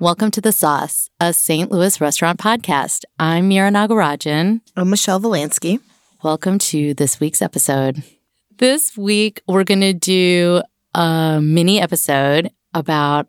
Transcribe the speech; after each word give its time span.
Welcome 0.00 0.30
to 0.30 0.40
The 0.40 0.50
Sauce, 0.50 1.10
a 1.20 1.34
St. 1.34 1.70
Louis 1.70 2.00
restaurant 2.00 2.40
podcast. 2.40 3.04
I'm 3.18 3.50
Meera 3.50 3.70
Nagarajan. 3.70 4.62
I'm 4.74 4.88
Michelle 4.88 5.20
Volansky. 5.20 5.78
Welcome 6.22 6.58
to 6.58 6.94
this 6.94 7.20
week's 7.20 7.42
episode. 7.42 8.02
This 8.56 8.96
week, 8.96 9.42
we're 9.46 9.64
going 9.64 9.82
to 9.82 9.92
do 9.92 10.62
a 10.94 11.38
mini 11.42 11.82
episode 11.82 12.50
about 12.72 13.28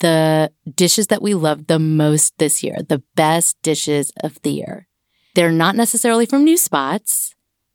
the 0.00 0.50
dishes 0.74 1.08
that 1.08 1.20
we 1.20 1.34
love 1.34 1.66
the 1.66 1.78
most 1.78 2.32
this 2.38 2.62
year, 2.62 2.78
the 2.88 3.02
best 3.14 3.58
dishes 3.62 4.10
of 4.24 4.40
the 4.40 4.50
year. 4.50 4.87
They're 5.34 5.52
not 5.52 5.76
necessarily 5.76 6.26
from 6.26 6.44
new 6.44 6.56
spots, 6.56 7.34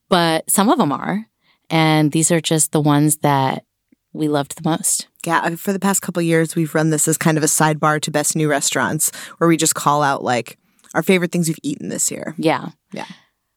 but 0.10 0.50
some 0.50 0.70
of 0.70 0.78
them 0.78 0.92
are. 0.92 1.28
And 1.70 2.12
these 2.12 2.32
are 2.32 2.42
just 2.42 2.72
the 2.72 2.82
ones 2.82 3.18
that 3.18 3.66
we 4.12 4.28
loved 4.28 4.56
the 4.58 4.70
most. 4.70 5.08
Yeah, 5.26 5.56
for 5.56 5.74
the 5.74 5.80
past 5.80 6.02
couple 6.02 6.22
years, 6.22 6.56
we've 6.56 6.76
run 6.76 6.90
this 6.90 7.08
as 7.08 7.18
kind 7.18 7.38
of 7.38 7.44
a 7.44 7.48
sidebar 7.48 8.02
to 8.02 8.12
best 8.12 8.36
new 8.36 8.50
restaurants, 8.50 9.12
where 9.38 9.48
we 9.48 9.58
just 9.58 9.76
call 9.76 10.04
out 10.04 10.24
like 10.24 10.58
our 10.94 11.02
favorite 11.02 11.32
things 11.32 11.48
we've 11.48 11.58
eaten 11.64 11.90
this 11.90 12.12
year. 12.12 12.36
Yeah. 12.38 12.70
Yeah. 12.92 13.08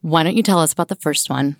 Why 0.01 0.23
don't 0.23 0.37
you 0.37 0.43
tell 0.43 0.59
us 0.59 0.73
about 0.73 0.87
the 0.87 0.95
first 0.95 1.29
one? 1.29 1.57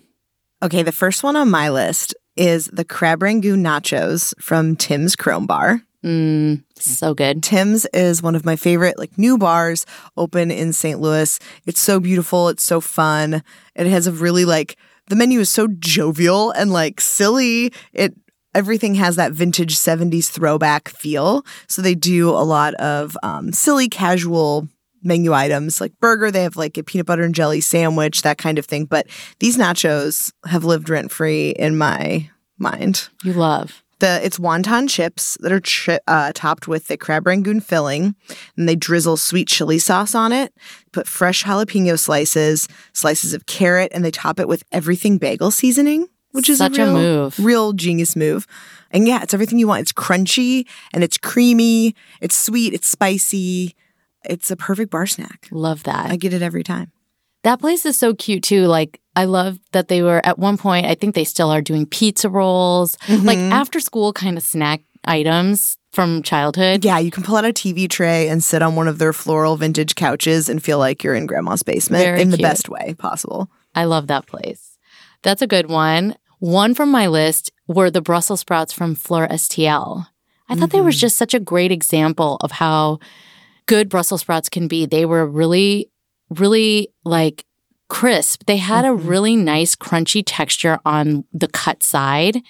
Okay, 0.62 0.82
the 0.82 0.92
first 0.92 1.22
one 1.22 1.36
on 1.36 1.50
my 1.50 1.70
list 1.70 2.14
is 2.34 2.66
the 2.72 2.84
crab 2.84 3.22
rangoon 3.22 3.62
nachos 3.62 4.34
from 4.40 4.74
Tim's 4.74 5.14
Chrome 5.14 5.46
Bar. 5.46 5.82
Mm, 6.04 6.62
so 6.76 7.12
good. 7.12 7.42
Tim's 7.42 7.84
is 7.92 8.22
one 8.22 8.36
of 8.36 8.44
my 8.44 8.54
favorite 8.56 8.98
like 8.98 9.18
new 9.18 9.36
bars 9.36 9.84
open 10.16 10.50
in 10.50 10.72
St. 10.72 11.00
Louis. 11.00 11.38
It's 11.66 11.80
so 11.80 11.98
beautiful, 11.98 12.48
it's 12.48 12.62
so 12.62 12.80
fun. 12.80 13.42
It 13.74 13.86
has 13.86 14.06
a 14.06 14.12
really 14.12 14.44
like 14.44 14.76
the 15.08 15.16
menu 15.16 15.40
is 15.40 15.48
so 15.50 15.66
jovial 15.78 16.50
and 16.52 16.72
like 16.72 17.00
silly. 17.00 17.72
It 17.92 18.14
everything 18.54 18.94
has 18.94 19.16
that 19.16 19.32
vintage 19.32 19.76
70s 19.76 20.28
throwback 20.30 20.88
feel. 20.88 21.44
So 21.66 21.82
they 21.82 21.94
do 21.94 22.30
a 22.30 22.46
lot 22.46 22.74
of 22.74 23.16
um, 23.22 23.52
silly 23.52 23.88
casual 23.88 24.68
menu 25.02 25.32
items 25.32 25.80
like 25.80 25.96
burger 26.00 26.28
they 26.28 26.42
have 26.42 26.56
like 26.56 26.76
a 26.76 26.82
peanut 26.82 27.06
butter 27.06 27.22
and 27.22 27.32
jelly 27.32 27.60
sandwich 27.60 28.22
that 28.22 28.36
kind 28.36 28.58
of 28.58 28.66
thing 28.66 28.84
but 28.84 29.06
these 29.38 29.56
nachos 29.56 30.32
have 30.44 30.64
lived 30.64 30.90
rent 30.90 31.12
free 31.12 31.50
in 31.50 31.78
my 31.78 32.28
mind 32.58 33.08
You 33.22 33.32
love. 33.32 33.84
The 34.00 34.20
it's 34.24 34.38
wonton 34.38 34.88
chips 34.88 35.36
that 35.40 35.50
are 35.52 35.60
chi- 35.60 36.00
uh, 36.06 36.32
topped 36.34 36.68
with 36.68 36.86
the 36.88 36.96
crab 36.96 37.26
rangoon 37.26 37.60
filling, 37.60 38.14
and 38.56 38.68
they 38.68 38.76
drizzle 38.76 39.16
sweet 39.16 39.48
chili 39.48 39.78
sauce 39.78 40.14
on 40.14 40.32
it. 40.32 40.52
Put 40.92 41.06
fresh 41.08 41.42
jalapeno 41.44 41.98
slices, 41.98 42.68
slices 42.92 43.34
of 43.34 43.46
carrot, 43.46 43.90
and 43.94 44.04
they 44.04 44.10
top 44.10 44.38
it 44.40 44.48
with 44.48 44.62
everything 44.72 45.18
bagel 45.18 45.50
seasoning, 45.50 46.06
which 46.32 46.48
is 46.48 46.58
Such 46.58 46.78
a, 46.78 46.88
a 46.88 46.92
move. 46.92 47.38
real 47.38 47.72
genius 47.72 48.14
move. 48.16 48.46
And 48.90 49.06
yeah, 49.06 49.22
it's 49.22 49.34
everything 49.34 49.58
you 49.58 49.66
want. 49.68 49.82
It's 49.82 49.92
crunchy 49.92 50.66
and 50.94 51.04
it's 51.04 51.18
creamy. 51.18 51.94
It's 52.20 52.36
sweet. 52.36 52.72
It's 52.72 52.88
spicy. 52.88 53.74
It's 54.24 54.50
a 54.50 54.56
perfect 54.56 54.90
bar 54.90 55.06
snack. 55.06 55.48
Love 55.50 55.82
that. 55.84 56.10
I 56.10 56.16
get 56.16 56.32
it 56.32 56.40
every 56.42 56.64
time. 56.64 56.90
That 57.48 57.60
place 57.60 57.86
is 57.86 57.98
so 57.98 58.12
cute 58.12 58.42
too. 58.42 58.66
Like 58.66 59.00
I 59.16 59.24
love 59.24 59.58
that 59.72 59.88
they 59.88 60.02
were 60.02 60.20
at 60.22 60.38
one 60.38 60.58
point, 60.58 60.84
I 60.84 60.94
think 60.94 61.14
they 61.14 61.24
still 61.24 61.50
are 61.50 61.62
doing 61.62 61.86
pizza 61.86 62.28
rolls, 62.28 62.94
like 63.08 63.38
Mhm. 63.38 63.52
after 63.52 63.80
school 63.80 64.12
kind 64.12 64.36
of 64.36 64.42
snack 64.42 64.82
items 65.06 65.78
from 65.90 66.22
childhood. 66.22 66.84
Yeah, 66.84 66.98
you 66.98 67.10
can 67.10 67.22
pull 67.22 67.36
out 67.36 67.46
a 67.46 67.52
TV 67.54 67.88
tray 67.88 68.28
and 68.28 68.44
sit 68.44 68.60
on 68.60 68.76
one 68.76 68.86
of 68.86 68.98
their 68.98 69.14
floral 69.14 69.56
vintage 69.56 69.94
couches 69.94 70.50
and 70.50 70.62
feel 70.62 70.78
like 70.78 71.02
you're 71.02 71.14
in 71.14 71.24
grandma's 71.24 71.62
basement 71.62 72.04
Very 72.04 72.20
in 72.20 72.28
the 72.28 72.36
best 72.36 72.68
way 72.68 72.94
possible. 72.98 73.48
I 73.74 73.84
love 73.84 74.08
that 74.08 74.26
place. 74.26 74.76
That's 75.22 75.40
a 75.40 75.46
good 75.46 75.70
one. 75.70 76.16
One 76.40 76.74
from 76.74 76.90
my 76.90 77.06
list 77.06 77.50
were 77.66 77.90
the 77.90 78.02
Brussels 78.02 78.40
sprouts 78.40 78.74
from 78.74 78.94
Fleur 78.94 79.26
STL. 79.30 80.06
I 80.50 80.54
thought 80.54 80.68
they 80.68 80.82
were 80.82 80.90
Mhm. 80.90 80.98
just 81.00 81.16
such 81.16 81.32
a 81.32 81.40
great 81.40 81.72
example 81.72 82.36
of 82.42 82.50
how 82.52 82.98
good 83.64 83.88
Brussels 83.88 84.20
sprouts 84.20 84.50
can 84.50 84.68
be. 84.68 84.84
They 84.84 85.06
were 85.06 85.26
really, 85.26 85.88
really 86.30 86.88
like 87.04 87.44
crisp. 87.88 88.44
They 88.46 88.58
had 88.58 88.84
a 88.84 88.88
Mhm. 88.88 89.08
really 89.08 89.36
nice 89.36 89.74
crunchy 89.74 90.22
texture 90.24 90.78
on 90.84 91.24
the 91.32 91.48
cut 91.48 91.82
side. 91.82 92.42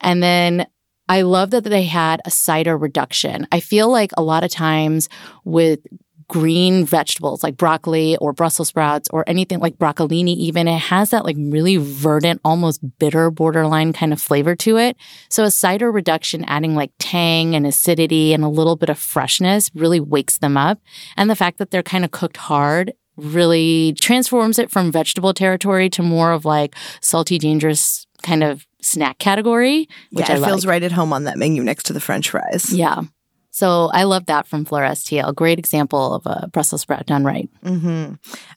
And 0.00 0.22
then 0.22 0.66
I 1.08 1.22
love 1.22 1.50
that 1.50 1.64
they 1.64 1.84
had 1.84 2.20
a 2.24 2.30
cider 2.30 2.76
reduction. 2.76 3.46
I 3.52 3.60
feel 3.60 3.90
like 3.90 4.12
a 4.16 4.22
lot 4.22 4.44
of 4.44 4.50
times 4.50 5.08
with 5.44 5.80
green 6.28 6.84
vegetables 6.84 7.42
like 7.42 7.56
broccoli 7.56 8.14
or 8.18 8.34
Brussels 8.34 8.68
sprouts 8.68 9.08
or 9.14 9.24
anything 9.26 9.60
like 9.60 9.78
broccolini, 9.78 10.36
even, 10.36 10.68
it 10.68 10.78
has 10.78 11.08
that 11.08 11.24
like 11.24 11.36
really 11.38 11.78
verdant, 11.78 12.38
almost 12.44 12.80
bitter 12.98 13.30
borderline 13.30 13.94
kind 13.94 14.12
of 14.12 14.20
flavor 14.20 14.54
to 14.54 14.76
it. 14.76 14.94
So 15.30 15.44
a 15.44 15.50
cider 15.50 15.90
reduction 15.90 16.44
adding 16.44 16.74
like 16.74 16.90
tang 16.98 17.54
and 17.56 17.66
acidity 17.66 18.34
and 18.34 18.44
a 18.44 18.48
little 18.48 18.76
bit 18.76 18.90
of 18.90 18.98
freshness 18.98 19.70
really 19.74 20.00
wakes 20.00 20.36
them 20.36 20.58
up. 20.58 20.78
And 21.16 21.30
the 21.30 21.36
fact 21.36 21.56
that 21.58 21.70
they're 21.70 21.82
kind 21.82 22.04
of 22.04 22.10
cooked 22.10 22.36
hard 22.36 22.92
really 23.18 23.94
transforms 24.00 24.58
it 24.58 24.70
from 24.70 24.90
vegetable 24.92 25.34
territory 25.34 25.90
to 25.90 26.02
more 26.02 26.32
of 26.32 26.44
like 26.44 26.74
salty, 27.00 27.38
dangerous 27.38 28.06
kind 28.22 28.42
of 28.42 28.66
snack 28.80 29.18
category, 29.18 29.88
which 30.12 30.28
yeah, 30.28 30.36
I 30.36 30.38
it 30.38 30.44
feels 30.44 30.64
like. 30.64 30.70
right 30.70 30.82
at 30.82 30.92
home 30.92 31.12
on 31.12 31.24
that 31.24 31.36
menu 31.36 31.62
next 31.62 31.84
to 31.84 31.92
the 31.92 32.00
French 32.00 32.30
fries. 32.30 32.72
Yeah. 32.72 33.02
So 33.50 33.90
I 33.92 34.04
love 34.04 34.26
that 34.26 34.46
from 34.46 34.64
Fleur 34.64 34.82
STL. 34.82 35.34
Great 35.34 35.58
example 35.58 36.14
of 36.14 36.26
a 36.26 36.48
Brussels 36.52 36.82
sprout 36.82 37.06
done 37.06 37.24
right. 37.24 37.48
hmm 37.64 38.12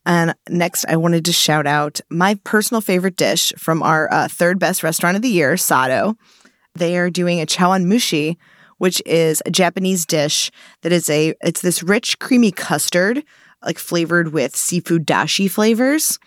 And 0.05 0.35
next, 0.47 0.85
I 0.87 0.95
wanted 0.95 1.25
to 1.25 1.33
shout 1.33 1.65
out 1.65 2.01
my 2.11 2.35
personal 2.43 2.81
favorite 2.81 3.15
dish 3.15 3.51
from 3.57 3.81
our 3.81 4.13
uh, 4.13 4.27
third 4.27 4.59
best 4.59 4.83
restaurant 4.83 5.15
of 5.15 5.23
the 5.23 5.29
year, 5.29 5.57
Sado. 5.57 6.17
They 6.75 6.97
are 6.97 7.09
doing 7.09 7.41
a 7.41 7.47
chawan 7.47 7.85
mushi, 7.85 8.37
which 8.77 9.01
is 9.07 9.41
a 9.45 9.49
Japanese 9.49 10.05
dish 10.05 10.51
that 10.83 10.91
is 10.91 11.09
a 11.09 11.33
it's 11.41 11.61
this 11.61 11.81
rich, 11.81 12.19
creamy 12.19 12.51
custard, 12.51 13.23
like 13.63 13.79
flavored 13.79 14.33
with 14.33 14.55
seafood 14.55 15.05
dashi 15.05 15.49
flavors. 15.49 16.19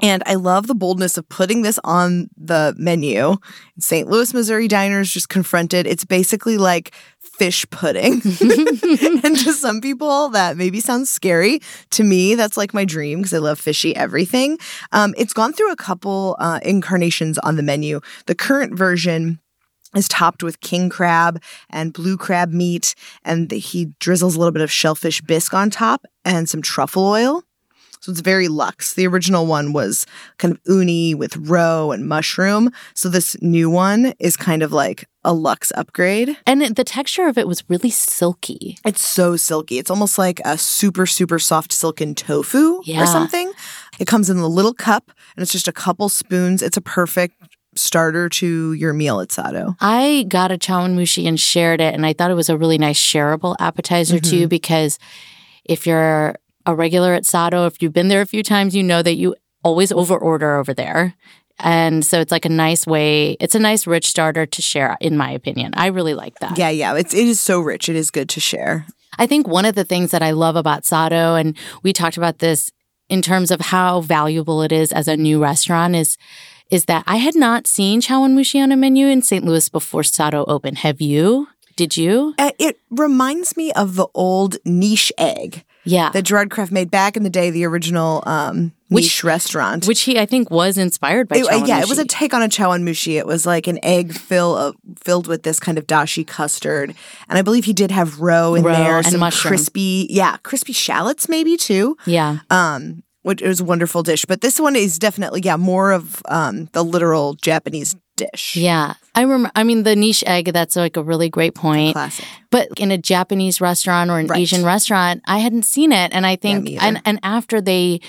And 0.00 0.22
I 0.26 0.34
love 0.34 0.66
the 0.66 0.74
boldness 0.74 1.16
of 1.16 1.28
putting 1.28 1.62
this 1.62 1.78
on 1.84 2.28
the 2.36 2.74
menu. 2.76 3.36
St. 3.78 4.08
Louis, 4.08 4.34
Missouri 4.34 4.66
diners 4.66 5.10
just 5.10 5.28
confronted. 5.28 5.86
It's 5.86 6.04
basically 6.04 6.58
like 6.58 6.92
fish 7.20 7.64
pudding. 7.70 8.14
and 8.24 9.36
to 9.38 9.52
some 9.52 9.80
people, 9.80 10.30
that 10.30 10.56
maybe 10.56 10.80
sounds 10.80 11.10
scary. 11.10 11.60
To 11.90 12.04
me, 12.04 12.34
that's 12.34 12.56
like 12.56 12.74
my 12.74 12.84
dream 12.84 13.20
because 13.20 13.34
I 13.34 13.38
love 13.38 13.60
fishy 13.60 13.94
everything. 13.94 14.58
Um, 14.90 15.14
it's 15.16 15.32
gone 15.32 15.52
through 15.52 15.70
a 15.70 15.76
couple 15.76 16.36
uh, 16.40 16.58
incarnations 16.62 17.38
on 17.38 17.56
the 17.56 17.62
menu. 17.62 18.00
The 18.26 18.34
current 18.34 18.76
version 18.76 19.38
is 19.94 20.08
topped 20.08 20.42
with 20.42 20.60
king 20.60 20.88
crab 20.88 21.42
and 21.70 21.92
blue 21.92 22.16
crab 22.16 22.52
meat, 22.52 22.94
and 23.24 23.50
he 23.50 23.86
drizzles 24.00 24.34
a 24.36 24.38
little 24.38 24.52
bit 24.52 24.62
of 24.62 24.70
shellfish 24.70 25.20
bisque 25.22 25.54
on 25.54 25.70
top 25.70 26.04
and 26.24 26.48
some 26.48 26.62
truffle 26.62 27.04
oil. 27.06 27.42
So 28.00 28.12
it's 28.12 28.20
very 28.20 28.48
luxe. 28.48 28.92
The 28.92 29.06
original 29.06 29.46
one 29.46 29.72
was 29.72 30.04
kind 30.36 30.52
of 30.52 30.60
uni 30.66 31.14
with 31.14 31.38
roe 31.38 31.90
and 31.90 32.06
mushroom. 32.06 32.70
So 32.92 33.08
this 33.08 33.34
new 33.40 33.70
one 33.70 34.12
is 34.18 34.36
kind 34.36 34.62
of 34.62 34.72
like 34.72 35.08
a 35.24 35.32
luxe 35.32 35.72
upgrade. 35.74 36.36
And 36.46 36.60
the 36.76 36.84
texture 36.84 37.26
of 37.28 37.38
it 37.38 37.48
was 37.48 37.64
really 37.70 37.88
silky. 37.88 38.76
It's 38.84 39.00
so 39.00 39.36
silky. 39.36 39.78
It's 39.78 39.90
almost 39.90 40.18
like 40.18 40.38
a 40.44 40.58
super, 40.58 41.06
super 41.06 41.38
soft 41.38 41.72
silken 41.72 42.14
tofu 42.14 42.82
Yeah. 42.84 43.02
or 43.02 43.06
something. 43.06 43.50
It 43.98 44.06
comes 44.06 44.28
in 44.28 44.36
a 44.36 44.48
little 44.48 44.74
cup 44.74 45.10
and 45.34 45.42
it's 45.42 45.52
just 45.52 45.66
a 45.66 45.72
couple 45.72 46.10
spoons. 46.10 46.60
It's 46.60 46.76
a 46.76 46.82
perfect 46.82 47.36
starter 47.78 48.28
to 48.28 48.72
your 48.72 48.92
meal 48.92 49.20
at 49.20 49.32
Sado. 49.32 49.76
I 49.80 50.26
got 50.28 50.52
a 50.52 50.58
chawanmushi 50.58 51.26
and 51.26 51.38
shared 51.38 51.80
it, 51.80 51.94
and 51.94 52.04
I 52.06 52.12
thought 52.12 52.30
it 52.30 52.34
was 52.34 52.48
a 52.48 52.56
really 52.56 52.78
nice 52.78 52.98
shareable 52.98 53.56
appetizer 53.58 54.18
too. 54.20 54.40
Mm-hmm. 54.42 54.48
Because 54.48 54.98
if 55.64 55.86
you're 55.86 56.36
a 56.66 56.74
regular 56.74 57.14
at 57.14 57.26
Sado, 57.26 57.66
if 57.66 57.82
you've 57.82 57.92
been 57.92 58.08
there 58.08 58.20
a 58.20 58.26
few 58.26 58.42
times, 58.42 58.74
you 58.74 58.82
know 58.82 59.02
that 59.02 59.14
you 59.14 59.34
always 59.62 59.90
overorder 59.92 60.58
over 60.58 60.74
there. 60.74 61.14
And 61.60 62.04
so 62.04 62.20
it's 62.20 62.32
like 62.32 62.44
a 62.44 62.50
nice 62.50 62.86
way, 62.86 63.36
it's 63.40 63.54
a 63.54 63.60
nice 63.60 63.86
rich 63.86 64.06
starter 64.08 64.44
to 64.44 64.62
share, 64.62 64.96
in 65.00 65.16
my 65.16 65.30
opinion. 65.30 65.72
I 65.76 65.86
really 65.86 66.14
like 66.14 66.38
that. 66.40 66.58
Yeah, 66.58 66.70
yeah. 66.70 66.94
It's 66.94 67.14
it 67.14 67.26
is 67.26 67.40
so 67.40 67.60
rich. 67.60 67.88
It 67.88 67.96
is 67.96 68.10
good 68.10 68.28
to 68.30 68.40
share. 68.40 68.86
I 69.18 69.26
think 69.26 69.46
one 69.46 69.64
of 69.64 69.76
the 69.76 69.84
things 69.84 70.10
that 70.10 70.22
I 70.22 70.32
love 70.32 70.56
about 70.56 70.84
Sado, 70.84 71.36
and 71.36 71.56
we 71.84 71.92
talked 71.92 72.16
about 72.16 72.40
this 72.40 72.70
in 73.08 73.22
terms 73.22 73.50
of 73.52 73.60
how 73.60 74.00
valuable 74.00 74.62
it 74.62 74.72
is 74.72 74.92
as 74.92 75.06
a 75.06 75.16
new 75.16 75.40
restaurant, 75.40 75.94
is 75.94 76.16
is 76.70 76.86
that 76.86 77.04
I 77.06 77.16
had 77.16 77.34
not 77.34 77.66
seen 77.66 78.00
chawanmushi 78.00 78.60
on 78.62 78.72
a 78.72 78.76
menu 78.76 79.06
in 79.06 79.22
St. 79.22 79.44
Louis 79.44 79.68
before 79.68 80.02
Sado 80.02 80.44
opened. 80.48 80.78
Have 80.78 81.00
you? 81.00 81.48
Did 81.76 81.96
you? 81.96 82.34
Uh, 82.38 82.52
It 82.58 82.78
reminds 82.90 83.56
me 83.56 83.72
of 83.72 83.96
the 83.96 84.06
old 84.14 84.56
niche 84.64 85.12
egg 85.18 85.64
Yeah. 85.84 86.10
that 86.10 86.22
Gerard 86.22 86.50
Craft 86.50 86.70
made 86.72 86.90
back 86.90 87.16
in 87.16 87.24
the 87.24 87.30
day, 87.30 87.50
the 87.50 87.64
original 87.66 88.22
um, 88.26 88.70
Which- 88.88 89.04
niche 89.04 89.24
restaurant. 89.24 89.86
Which 89.88 90.02
he, 90.02 90.18
I 90.18 90.24
think, 90.24 90.50
was 90.52 90.78
inspired 90.78 91.28
by 91.28 91.36
It- 91.38 91.46
uh, 91.52 91.64
yeah, 91.66 91.80
it 91.80 91.88
was 91.88 91.98
a 91.98 92.04
take 92.04 92.32
on 92.32 92.42
a 92.42 92.48
chawanmushi. 92.48 93.18
It 93.18 93.26
was 93.26 93.44
like 93.44 93.66
an 93.66 93.78
egg 93.82 94.14
fill 94.14 94.56
of, 94.56 94.76
filled 95.02 95.26
with 95.26 95.42
this 95.42 95.58
kind 95.58 95.76
of 95.76 95.86
dashi 95.86 96.24
custard, 96.26 96.94
and 97.28 97.38
I 97.38 97.42
believe 97.42 97.64
he 97.64 97.72
did 97.72 97.90
have 97.90 98.20
roe 98.20 98.54
in 98.54 98.62
Roe 98.62 98.72
there, 98.72 98.96
and 98.98 99.06
some 99.06 99.20
mushroom. 99.20 99.50
crispy, 99.50 100.06
yeah, 100.10 100.36
crispy 100.44 100.72
shallots 100.72 101.28
maybe 101.28 101.56
too. 101.56 101.96
yeah. 102.06 102.38
Um, 102.50 103.02
which 103.24 103.42
is 103.42 103.60
a 103.60 103.64
wonderful 103.64 104.02
dish. 104.02 104.24
But 104.24 104.40
this 104.40 104.60
one 104.60 104.76
is 104.76 104.98
definitely, 104.98 105.40
yeah, 105.42 105.56
more 105.56 105.90
of 105.90 106.22
um, 106.28 106.66
the 106.72 106.84
literal 106.84 107.34
Japanese 107.34 107.96
dish. 108.16 108.54
Yeah. 108.54 108.94
I 109.14 109.22
remember, 109.22 109.50
I 109.56 109.64
mean, 109.64 109.82
the 109.82 109.96
niche 109.96 110.22
egg, 110.26 110.52
that's 110.52 110.76
like 110.76 110.96
a 110.96 111.02
really 111.02 111.28
great 111.28 111.54
point. 111.54 111.94
Classic. 111.94 112.24
But 112.50 112.68
in 112.78 112.90
a 112.92 112.98
Japanese 112.98 113.60
restaurant 113.60 114.10
or 114.10 114.18
an 114.18 114.28
Right. 114.28 114.40
Asian 114.40 114.64
restaurant, 114.64 115.22
I 115.26 115.38
hadn't 115.38 115.64
seen 115.64 115.90
it. 115.90 116.14
And 116.14 116.24
I 116.24 116.36
think, 116.36 116.68
either. 116.68 116.84
and, 116.84 117.02
and 117.04 117.18
after 117.22 117.60
they 117.60 118.00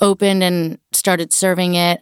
opened 0.00 0.44
and 0.44 0.78
started 0.92 1.32
serving 1.32 1.74
it, 1.74 2.00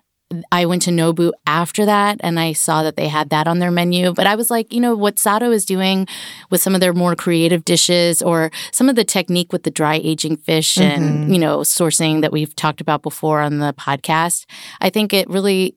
I 0.51 0.67
went 0.67 0.83
to 0.83 0.91
Nobu 0.91 1.33
after 1.47 1.85
that 1.85 2.19
and 2.21 2.41
I 2.41 2.53
saw 2.53 2.83
that 2.83 2.97
they 2.97 3.07
had 3.07 3.31
that 3.31 3.47
on 3.47 3.61
their 3.61 3.71
menu. 3.71 4.13
But 4.13 4.27
I 4.27 4.35
was 4.35 4.51
like, 4.51 4.73
you 4.73 4.81
know, 4.81 4.95
what 4.95 5.19
Sado 5.19 5.53
is 5.53 5.65
doing 5.65 6.09
with 6.51 6.61
some 6.61 6.75
of 6.75 6.81
their 6.81 6.93
more 6.93 7.15
creative 7.15 7.65
dishes 7.65 8.23
or 8.23 8.51
some 8.73 8.89
of 8.89 8.97
the 8.97 9.05
technique 9.05 9.53
with 9.53 9.63
the 9.63 9.71
dry 9.71 10.01
aging 10.03 10.39
fish 10.39 10.79
and, 10.79 11.03
mm-hmm. 11.03 11.33
you 11.33 11.39
know, 11.39 11.59
sourcing 11.59 12.23
that 12.23 12.33
we've 12.33 12.57
talked 12.57 12.81
about 12.81 13.03
before 13.03 13.41
on 13.41 13.59
the 13.59 13.73
podcast, 13.75 14.47
I 14.81 14.91
think 14.91 15.13
it 15.13 15.31
really 15.31 15.77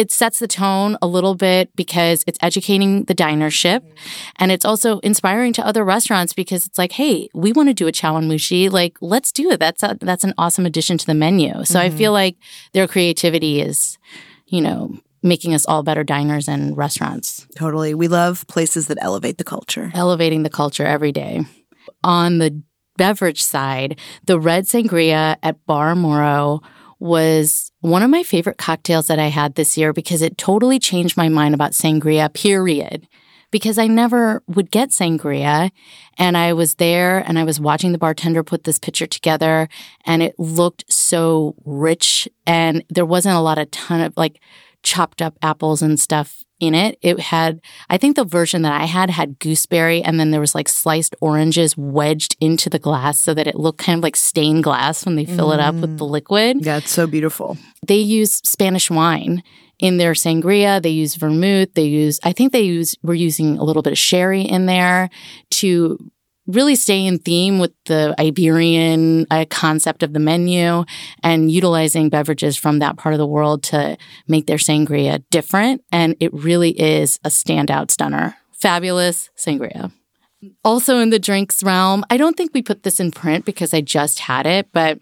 it 0.00 0.10
sets 0.10 0.38
the 0.38 0.48
tone 0.48 0.96
a 1.02 1.06
little 1.06 1.34
bit 1.34 1.74
because 1.76 2.24
it's 2.26 2.38
educating 2.40 3.04
the 3.04 3.14
dinership 3.14 3.82
and 4.36 4.50
it's 4.50 4.64
also 4.64 4.98
inspiring 5.00 5.52
to 5.52 5.66
other 5.66 5.84
restaurants 5.84 6.32
because 6.32 6.66
it's 6.66 6.78
like 6.78 6.92
hey 6.92 7.28
we 7.34 7.52
want 7.52 7.68
to 7.68 7.74
do 7.74 7.86
a 7.86 7.92
chawanmushi 7.92 8.70
like 8.70 8.96
let's 9.02 9.30
do 9.30 9.50
it 9.50 9.60
that's 9.60 9.82
a, 9.82 9.98
that's 10.00 10.24
an 10.24 10.32
awesome 10.38 10.64
addition 10.64 10.96
to 10.96 11.04
the 11.04 11.14
menu 11.14 11.52
so 11.64 11.78
i 11.78 11.90
feel 11.90 12.08
mm-hmm. 12.08 12.14
like 12.14 12.36
their 12.72 12.88
creativity 12.88 13.60
is 13.60 13.98
you 14.46 14.62
know 14.62 14.96
making 15.22 15.52
us 15.52 15.66
all 15.66 15.82
better 15.82 16.02
diners 16.02 16.48
and 16.48 16.78
restaurants 16.78 17.46
Totally. 17.54 17.92
We 17.92 18.08
love 18.08 18.46
places 18.46 18.86
that 18.86 18.96
elevate 19.02 19.36
the 19.36 19.44
culture. 19.44 19.90
elevating 19.94 20.44
the 20.44 20.50
culture 20.50 20.86
every 20.86 21.12
day. 21.12 21.44
On 22.02 22.38
the 22.38 22.62
beverage 22.96 23.42
side, 23.42 23.98
the 24.24 24.40
red 24.40 24.64
sangria 24.64 25.36
at 25.42 25.64
Bar 25.66 25.94
Moro 25.94 26.62
was 27.00 27.72
one 27.80 28.02
of 28.02 28.10
my 28.10 28.22
favorite 28.22 28.58
cocktails 28.58 29.06
that 29.08 29.18
I 29.18 29.28
had 29.28 29.54
this 29.54 29.76
year 29.76 29.92
because 29.92 30.22
it 30.22 30.38
totally 30.38 30.78
changed 30.78 31.16
my 31.16 31.28
mind 31.28 31.54
about 31.54 31.72
sangria, 31.72 32.32
period. 32.32 33.08
Because 33.50 33.78
I 33.78 33.88
never 33.88 34.44
would 34.46 34.70
get 34.70 34.90
sangria. 34.90 35.72
And 36.16 36.36
I 36.36 36.52
was 36.52 36.76
there 36.76 37.18
and 37.18 37.36
I 37.36 37.42
was 37.42 37.58
watching 37.58 37.90
the 37.90 37.98
bartender 37.98 38.44
put 38.44 38.62
this 38.62 38.78
pitcher 38.78 39.06
together 39.06 39.68
and 40.04 40.22
it 40.22 40.38
looked 40.38 40.84
so 40.88 41.56
rich. 41.64 42.28
And 42.46 42.84
there 42.90 43.06
wasn't 43.06 43.34
a 43.34 43.40
lot 43.40 43.58
of 43.58 43.68
ton 43.72 44.02
of 44.02 44.12
like 44.16 44.40
chopped 44.82 45.20
up 45.20 45.38
apples 45.42 45.82
and 45.82 45.98
stuff 45.98 46.42
in 46.58 46.74
it. 46.74 46.98
It 47.00 47.18
had, 47.18 47.60
I 47.88 47.96
think 47.96 48.16
the 48.16 48.24
version 48.24 48.62
that 48.62 48.78
I 48.78 48.84
had 48.84 49.10
had 49.10 49.38
gooseberry 49.38 50.02
and 50.02 50.20
then 50.20 50.30
there 50.30 50.40
was 50.40 50.54
like 50.54 50.68
sliced 50.68 51.16
oranges 51.20 51.76
wedged 51.76 52.36
into 52.40 52.68
the 52.68 52.78
glass 52.78 53.18
so 53.18 53.34
that 53.34 53.46
it 53.46 53.56
looked 53.56 53.78
kind 53.78 53.98
of 53.98 54.02
like 54.02 54.16
stained 54.16 54.62
glass 54.62 55.04
when 55.04 55.16
they 55.16 55.24
fill 55.24 55.52
it 55.52 55.60
up 55.60 55.74
with 55.74 55.98
the 55.98 56.04
mm. 56.04 56.10
liquid. 56.10 56.64
Yeah, 56.64 56.76
it's 56.76 56.92
so 56.92 57.06
beautiful. 57.06 57.56
They 57.86 57.96
use 57.96 58.34
Spanish 58.44 58.90
wine 58.90 59.42
in 59.78 59.96
their 59.96 60.12
sangria. 60.12 60.82
They 60.82 60.90
use 60.90 61.14
vermouth. 61.14 61.72
They 61.74 61.86
use, 61.86 62.20
I 62.22 62.32
think 62.32 62.52
they 62.52 62.62
use, 62.62 62.94
we're 63.02 63.14
using 63.14 63.56
a 63.56 63.64
little 63.64 63.82
bit 63.82 63.92
of 63.92 63.98
sherry 63.98 64.42
in 64.42 64.66
there 64.66 65.08
to 65.52 66.10
really 66.46 66.74
stay 66.74 67.06
in 67.06 67.18
theme 67.18 67.58
with 67.58 67.72
the 67.86 68.14
Iberian 68.18 69.26
uh, 69.30 69.44
concept 69.50 70.02
of 70.02 70.12
the 70.12 70.18
menu 70.18 70.84
and 71.22 71.50
utilizing 71.50 72.08
beverages 72.08 72.56
from 72.56 72.78
that 72.78 72.96
part 72.96 73.14
of 73.14 73.18
the 73.18 73.26
world 73.26 73.62
to 73.64 73.96
make 74.26 74.46
their 74.46 74.56
sangria 74.56 75.22
different. 75.30 75.84
And 75.92 76.16
it 76.20 76.32
really 76.32 76.70
is 76.70 77.18
a 77.24 77.28
standout 77.28 77.90
stunner. 77.90 78.36
Fabulous 78.52 79.30
sangria. 79.36 79.92
Also 80.64 80.98
in 80.98 81.10
the 81.10 81.18
drinks 81.18 81.62
realm, 81.62 82.04
I 82.10 82.16
don't 82.16 82.36
think 82.36 82.52
we 82.54 82.62
put 82.62 82.82
this 82.82 82.98
in 82.98 83.10
print 83.10 83.44
because 83.44 83.74
I 83.74 83.82
just 83.82 84.20
had 84.20 84.46
it, 84.46 84.68
but 84.72 84.98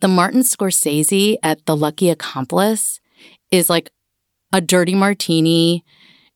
the 0.00 0.08
Martin 0.08 0.40
Scorsese 0.40 1.36
at 1.42 1.64
The 1.66 1.76
Lucky 1.76 2.10
Accomplice 2.10 3.00
is 3.50 3.70
like 3.70 3.90
a 4.52 4.60
dirty 4.60 4.94
martini, 4.94 5.84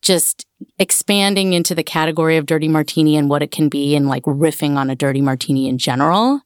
just 0.02 0.46
expanding 0.78 1.52
into 1.52 1.74
the 1.74 1.82
category 1.82 2.36
of 2.36 2.46
dirty 2.46 2.68
martini 2.68 3.16
and 3.16 3.28
what 3.28 3.42
it 3.42 3.50
can 3.50 3.68
be 3.68 3.94
and 3.94 4.08
like 4.08 4.24
riffing 4.24 4.76
on 4.76 4.90
a 4.90 4.96
dirty 4.96 5.20
martini 5.20 5.68
in 5.68 5.78
general. 5.78 6.42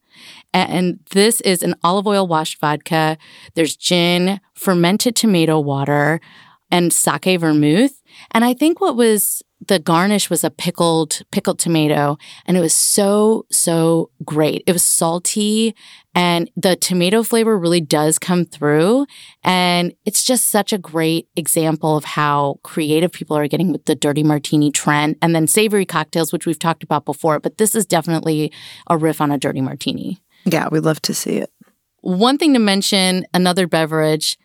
And 0.53 1.01
this 1.11 1.41
is 1.41 1.63
an 1.63 1.75
olive 1.83 2.07
oil 2.07 2.27
washed 2.27 2.61
vodka. 2.61 3.19
There's 3.55 3.77
gin, 3.77 4.41
fermented 4.55 5.17
tomato 5.17 5.59
water, 5.59 6.21
and 6.71 6.93
sake 6.93 7.41
vermouth. 7.41 8.03
And 8.31 8.45
I 8.45 8.55
think 8.55 8.81
what 8.81 8.97
was 8.97 9.43
the 9.67 9.79
garnish 9.79 10.29
was 10.31 10.45
a 10.45 10.51
pickled 10.51 11.23
pickled 11.31 11.59
tomato 11.59 12.19
and 12.47 12.57
it 12.57 12.61
was 12.61 12.75
so 12.75 13.47
so 13.51 14.11
great. 14.25 14.63
It 14.67 14.73
was 14.73 14.85
salty 14.85 15.75
and 16.15 16.51
the 16.57 16.77
tomato 16.77 17.23
flavor 17.23 17.59
really 17.59 17.81
does 17.81 18.19
come 18.19 18.45
through 18.45 19.07
and 19.43 19.93
it's 20.05 20.25
just 20.25 20.47
such 20.47 20.73
a 20.73 20.79
great 20.79 21.29
example 21.37 21.97
of 21.97 22.05
how 22.05 22.59
creative 22.63 23.13
people 23.13 23.37
are 23.37 23.49
getting 23.49 23.73
with 23.73 23.85
the 23.85 23.95
dirty 23.95 24.23
martini 24.23 24.71
trend 24.71 25.17
and 25.21 25.35
then 25.35 25.47
savory 25.47 25.85
cocktails 25.85 26.33
which 26.33 26.47
we've 26.47 26.59
talked 26.59 26.83
about 26.83 27.05
before, 27.05 27.41
but 27.41 27.59
this 27.59 27.75
is 27.75 27.87
definitely 27.87 28.53
a 28.89 28.97
riff 28.97 29.21
on 29.21 29.31
a 29.31 29.39
dirty 29.39 29.61
martini. 29.61 30.21
Yeah, 30.45 30.69
we'd 30.71 30.81
love 30.81 31.01
to 31.03 31.15
see 31.15 31.39
it. 31.39 31.51
One 32.01 32.37
thing 32.37 32.53
to 32.53 32.59
mention, 32.59 33.25
another 33.33 33.67
beverage, 33.67 34.37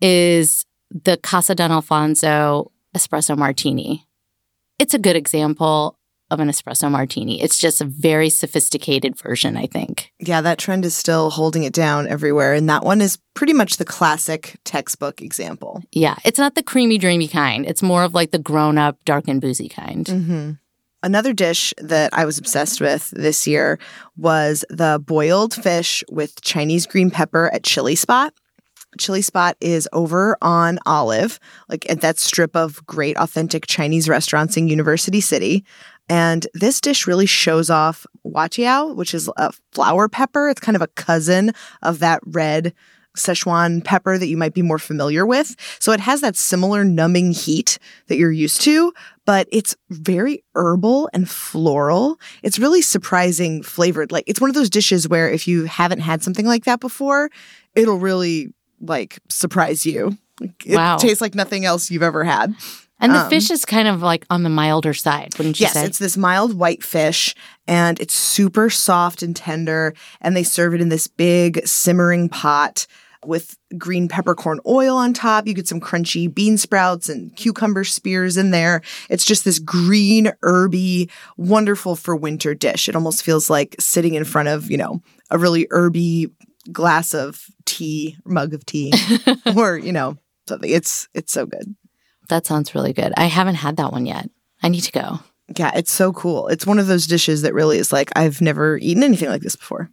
is 0.00 0.64
the 0.90 1.18
Casa 1.18 1.54
Don 1.54 1.70
Alfonso 1.70 2.72
espresso 2.96 3.36
martini. 3.36 4.06
It's 4.78 4.94
a 4.94 4.98
good 4.98 5.16
example 5.16 5.98
of 6.32 6.40
an 6.40 6.48
espresso 6.48 6.90
martini. 6.90 7.42
It's 7.42 7.58
just 7.58 7.80
a 7.80 7.84
very 7.84 8.30
sophisticated 8.30 9.18
version, 9.18 9.56
I 9.56 9.66
think. 9.66 10.10
Yeah, 10.18 10.40
that 10.40 10.58
trend 10.58 10.84
is 10.84 10.94
still 10.94 11.28
holding 11.30 11.62
it 11.62 11.74
down 11.74 12.08
everywhere. 12.08 12.54
And 12.54 12.68
that 12.70 12.84
one 12.84 13.02
is 13.02 13.18
pretty 13.34 13.52
much 13.52 13.76
the 13.76 13.84
classic 13.84 14.56
textbook 14.64 15.20
example. 15.20 15.82
Yeah, 15.92 16.16
it's 16.24 16.38
not 16.38 16.54
the 16.54 16.62
creamy, 16.62 16.96
dreamy 16.96 17.28
kind. 17.28 17.66
It's 17.66 17.82
more 17.82 18.02
of 18.02 18.14
like 18.14 18.30
the 18.30 18.38
grown 18.38 18.78
up, 18.78 19.04
dark 19.04 19.28
and 19.28 19.40
boozy 19.40 19.68
kind. 19.68 20.06
Mm-hmm. 20.06 20.50
Another 21.04 21.32
dish 21.32 21.74
that 21.78 22.14
I 22.14 22.24
was 22.24 22.38
obsessed 22.38 22.80
with 22.80 23.10
this 23.10 23.46
year 23.46 23.78
was 24.16 24.64
the 24.70 25.02
boiled 25.04 25.52
fish 25.52 26.02
with 26.10 26.40
Chinese 26.40 26.86
green 26.86 27.10
pepper 27.10 27.50
at 27.52 27.62
ChiliSpot. 27.62 28.30
Chili 28.98 29.22
Spot 29.22 29.56
is 29.60 29.88
over 29.92 30.36
on 30.42 30.78
Olive, 30.86 31.40
like 31.68 31.88
at 31.90 32.02
that 32.02 32.18
strip 32.18 32.54
of 32.54 32.84
great, 32.86 33.16
authentic 33.16 33.66
Chinese 33.66 34.08
restaurants 34.08 34.56
in 34.56 34.68
University 34.68 35.20
City. 35.20 35.64
And 36.08 36.46
this 36.54 36.80
dish 36.80 37.06
really 37.06 37.26
shows 37.26 37.70
off 37.70 38.06
huajiao, 38.26 38.94
which 38.96 39.14
is 39.14 39.30
a 39.36 39.52
flower 39.72 40.08
pepper. 40.08 40.48
It's 40.48 40.60
kind 40.60 40.76
of 40.76 40.82
a 40.82 40.88
cousin 40.88 41.52
of 41.82 42.00
that 42.00 42.20
red 42.26 42.74
Szechuan 43.16 43.84
pepper 43.84 44.16
that 44.16 44.26
you 44.26 44.38
might 44.38 44.54
be 44.54 44.62
more 44.62 44.78
familiar 44.78 45.26
with. 45.26 45.54
So 45.78 45.92
it 45.92 46.00
has 46.00 46.22
that 46.22 46.34
similar 46.36 46.82
numbing 46.82 47.32
heat 47.32 47.78
that 48.06 48.16
you're 48.16 48.32
used 48.32 48.62
to, 48.62 48.92
but 49.26 49.48
it's 49.52 49.76
very 49.90 50.42
herbal 50.54 51.10
and 51.12 51.28
floral. 51.28 52.18
It's 52.42 52.58
really 52.58 52.80
surprising 52.80 53.62
flavored. 53.62 54.12
Like 54.12 54.24
it's 54.26 54.40
one 54.40 54.48
of 54.48 54.54
those 54.54 54.70
dishes 54.70 55.08
where 55.08 55.30
if 55.30 55.46
you 55.46 55.64
haven't 55.66 56.00
had 56.00 56.22
something 56.22 56.46
like 56.46 56.64
that 56.64 56.80
before, 56.80 57.28
it'll 57.74 57.98
really 57.98 58.54
like 58.80 59.18
surprise 59.28 59.84
you. 59.84 60.16
It 60.64 60.74
Wow. 60.76 60.96
tastes 60.96 61.20
like 61.20 61.34
nothing 61.34 61.66
else 61.66 61.90
you've 61.90 62.02
ever 62.02 62.24
had. 62.24 62.54
And 63.02 63.12
the 63.14 63.18
Um, 63.24 63.28
fish 63.28 63.50
is 63.50 63.64
kind 63.66 63.88
of 63.88 64.00
like 64.00 64.24
on 64.30 64.42
the 64.44 64.48
milder 64.48 64.94
side, 64.94 65.30
wouldn't 65.36 65.58
you 65.60 65.64
Yes, 65.64 65.74
say? 65.74 65.84
it's 65.84 65.98
this 65.98 66.16
mild 66.16 66.54
white 66.54 66.82
fish 66.82 67.34
and 67.66 68.00
it's 68.00 68.14
super 68.14 68.70
soft 68.70 69.22
and 69.22 69.36
tender. 69.36 69.92
And 70.20 70.34
they 70.36 70.42
serve 70.44 70.72
it 70.74 70.80
in 70.80 70.88
this 70.88 71.06
big 71.08 71.66
simmering 71.66 72.28
pot 72.30 72.86
with 73.24 73.56
green 73.78 74.08
peppercorn 74.08 74.58
oil 74.66 74.96
on 74.96 75.12
top. 75.12 75.46
You 75.46 75.54
get 75.54 75.68
some 75.68 75.80
crunchy 75.80 76.32
bean 76.32 76.58
sprouts 76.58 77.08
and 77.08 77.34
cucumber 77.36 77.84
spears 77.84 78.36
in 78.36 78.50
there. 78.50 78.82
It's 79.10 79.24
just 79.24 79.44
this 79.44 79.58
green, 79.60 80.32
herby, 80.42 81.08
wonderful 81.36 81.94
for 81.96 82.16
winter 82.16 82.54
dish. 82.54 82.88
It 82.88 82.96
almost 82.96 83.22
feels 83.22 83.48
like 83.50 83.76
sitting 83.78 84.14
in 84.14 84.24
front 84.24 84.48
of, 84.48 84.70
you 84.70 84.76
know, 84.76 85.02
a 85.30 85.38
really 85.38 85.66
herby 85.70 86.30
glass 86.72 87.14
of 87.14 87.46
tea, 87.64 88.16
mug 88.24 88.54
of 88.54 88.64
tea, 88.66 88.92
or, 89.56 89.76
you 89.78 89.92
know, 89.92 90.16
something. 90.48 90.70
It's 90.70 91.08
it's 91.14 91.32
so 91.32 91.46
good. 91.46 91.74
That 92.28 92.46
sounds 92.46 92.74
really 92.74 92.92
good. 92.92 93.12
I 93.16 93.26
haven't 93.26 93.56
had 93.56 93.76
that 93.76 93.92
one 93.92 94.06
yet. 94.06 94.28
I 94.62 94.68
need 94.68 94.82
to 94.82 94.92
go. 94.92 95.20
Yeah, 95.56 95.72
it's 95.74 95.92
so 95.92 96.12
cool. 96.12 96.48
It's 96.48 96.66
one 96.66 96.78
of 96.78 96.86
those 96.86 97.06
dishes 97.06 97.42
that 97.42 97.54
really 97.54 97.78
is 97.78 97.92
like, 97.92 98.10
I've 98.16 98.40
never 98.40 98.78
eaten 98.78 99.02
anything 99.02 99.28
like 99.28 99.42
this 99.42 99.56
before. 99.56 99.90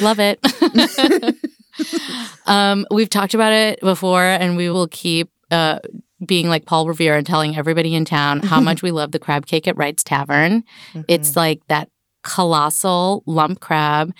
Love 0.00 0.18
it. 0.20 0.38
um, 2.46 2.86
we've 2.90 3.10
talked 3.10 3.34
about 3.34 3.52
it 3.52 3.80
before, 3.80 4.24
and 4.24 4.56
we 4.56 4.70
will 4.70 4.88
keep 4.88 5.30
uh, 5.50 5.80
being 6.24 6.48
like 6.48 6.66
Paul 6.66 6.86
Revere 6.86 7.16
and 7.16 7.26
telling 7.26 7.56
everybody 7.56 7.94
in 7.94 8.04
town 8.04 8.40
how 8.40 8.60
much 8.60 8.82
we 8.82 8.90
love 8.90 9.12
the 9.12 9.18
crab 9.18 9.46
cake 9.46 9.68
at 9.68 9.76
Wright's 9.76 10.02
Tavern. 10.02 10.64
It's 11.08 11.36
like 11.36 11.66
that 11.68 11.90
colossal 12.22 13.22
lump 13.26 13.60
crab. 13.60 14.12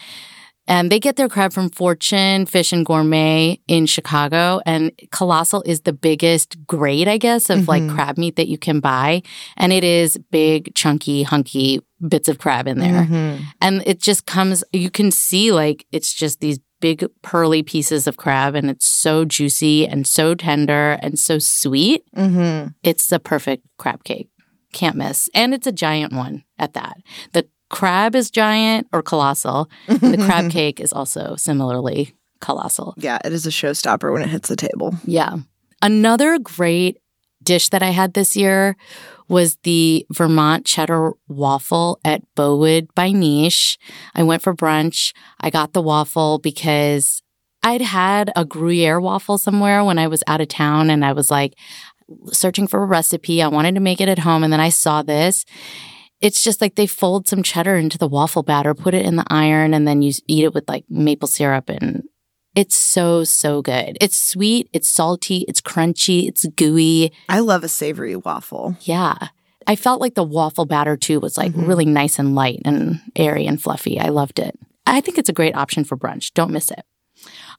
And 0.68 0.90
they 0.90 0.98
get 0.98 1.16
their 1.16 1.28
crab 1.28 1.52
from 1.52 1.70
Fortune 1.70 2.46
Fish 2.46 2.72
and 2.72 2.84
Gourmet 2.84 3.60
in 3.68 3.86
Chicago. 3.86 4.60
And 4.66 4.92
colossal 5.10 5.62
is 5.66 5.82
the 5.82 5.92
biggest 5.92 6.56
grade, 6.66 7.08
I 7.08 7.18
guess, 7.18 7.50
of 7.50 7.68
like 7.68 7.82
Mhm. 7.82 7.94
crab 7.94 8.18
meat 8.18 8.36
that 8.36 8.48
you 8.48 8.58
can 8.58 8.80
buy. 8.80 9.22
And 9.56 9.72
it 9.72 9.84
is 9.84 10.18
big, 10.30 10.74
chunky, 10.74 11.22
hunky 11.22 11.80
bits 12.08 12.28
of 12.28 12.38
crab 12.38 12.66
in 12.68 12.78
there 12.78 13.04
Mhm. 13.06 13.40
and 13.62 13.82
it 13.86 14.02
just 14.02 14.26
comes 14.26 14.62
you 14.70 14.90
can 14.90 15.10
see 15.10 15.50
like 15.50 15.86
it's 15.92 16.12
just 16.12 16.40
these 16.40 16.58
big 16.78 17.06
pearly 17.22 17.62
pieces 17.62 18.06
of 18.06 18.18
crab 18.18 18.54
and 18.54 18.68
it's 18.68 18.86
so 18.86 19.24
juicy 19.24 19.86
and 19.88 20.06
so 20.06 20.34
tender 20.34 20.98
and 21.02 21.18
so 21.18 21.38
sweet. 21.38 22.02
Mm-hmm. 22.14 22.68
It's 22.82 23.06
the 23.06 23.18
perfect 23.18 23.64
crab 23.78 24.04
cake. 24.04 24.28
Can't 24.74 24.94
miss. 24.96 25.30
And 25.34 25.54
it's 25.54 25.66
a 25.66 25.72
giant 25.72 26.12
one 26.12 26.44
at 26.58 26.74
that. 26.74 26.98
The 27.32 27.46
crab 27.70 28.14
is 28.14 28.30
giant 28.30 28.86
or 28.92 29.02
colossal. 29.02 29.68
and 29.88 30.00
the 30.00 30.24
crab 30.24 30.50
cake 30.58 30.80
is 30.80 30.92
also 30.92 31.36
similarly 31.36 32.14
colossal. 32.40 32.94
Yeah, 32.96 33.18
it 33.24 33.32
is 33.32 33.46
a 33.46 33.50
showstopper 33.50 34.12
when 34.12 34.22
it 34.22 34.28
hits 34.28 34.48
the 34.48 34.56
table. 34.56 34.94
Yeah. 35.04 35.36
Another 35.82 36.38
great 36.38 36.98
dish 37.42 37.68
that 37.70 37.82
I 37.82 37.90
had 37.90 38.14
this 38.14 38.36
year 38.36 38.76
was 39.28 39.56
the 39.62 40.06
Vermont 40.12 40.64
cheddar 40.64 41.12
waffle 41.28 41.98
at 42.04 42.22
Bowood 42.34 42.94
by 42.94 43.10
Niche. 43.10 43.78
I 44.14 44.22
went 44.22 44.42
for 44.42 44.54
brunch. 44.54 45.12
I 45.40 45.50
got 45.50 45.72
the 45.72 45.82
waffle 45.82 46.38
because 46.38 47.22
I'd 47.62 47.82
had 47.82 48.32
a 48.36 48.44
Gruyere 48.44 49.00
waffle 49.00 49.38
somewhere 49.38 49.82
when 49.84 49.98
I 49.98 50.06
was 50.06 50.22
out 50.26 50.40
of 50.40 50.48
town 50.48 50.90
and 50.90 51.04
I 51.04 51.12
was 51.12 51.30
like 51.30 51.54
searching 52.30 52.68
for 52.68 52.82
a 52.82 52.86
recipe. 52.86 53.42
I 53.42 53.48
wanted 53.48 53.74
to 53.74 53.80
make 53.80 54.00
it 54.00 54.08
at 54.08 54.20
home 54.20 54.44
and 54.44 54.52
then 54.52 54.60
I 54.60 54.68
saw 54.68 55.02
this. 55.02 55.44
It's 56.20 56.42
just 56.42 56.60
like 56.60 56.74
they 56.76 56.86
fold 56.86 57.28
some 57.28 57.42
cheddar 57.42 57.76
into 57.76 57.98
the 57.98 58.08
waffle 58.08 58.42
batter, 58.42 58.74
put 58.74 58.94
it 58.94 59.04
in 59.04 59.16
the 59.16 59.24
iron, 59.28 59.74
and 59.74 59.86
then 59.86 60.02
you 60.02 60.12
eat 60.26 60.44
it 60.44 60.54
with 60.54 60.68
like 60.68 60.84
maple 60.88 61.28
syrup 61.28 61.68
and 61.68 62.04
it's 62.54 62.74
so, 62.76 63.22
so 63.22 63.60
good. 63.60 63.98
It's 64.00 64.16
sweet, 64.16 64.70
it's 64.72 64.88
salty, 64.88 65.44
it's 65.46 65.60
crunchy, 65.60 66.26
it's 66.26 66.46
gooey. 66.46 67.12
I 67.28 67.40
love 67.40 67.62
a 67.64 67.68
savory 67.68 68.16
waffle. 68.16 68.76
Yeah. 68.80 69.28
I 69.66 69.76
felt 69.76 70.00
like 70.00 70.14
the 70.14 70.22
waffle 70.22 70.64
batter 70.64 70.96
too 70.96 71.20
was 71.20 71.36
like 71.36 71.52
Mhm. 71.52 71.68
really 71.68 71.84
nice 71.84 72.18
and 72.18 72.34
light 72.34 72.62
and 72.64 73.00
airy 73.14 73.46
and 73.46 73.60
fluffy. 73.60 74.00
I 74.00 74.08
loved 74.08 74.38
it. 74.38 74.58
I 74.86 75.02
think 75.02 75.18
it's 75.18 75.28
a 75.28 75.34
great 75.34 75.54
option 75.54 75.84
for 75.84 75.96
brunch. 75.98 76.32
Don't 76.32 76.52
miss 76.52 76.70
it. 76.70 76.84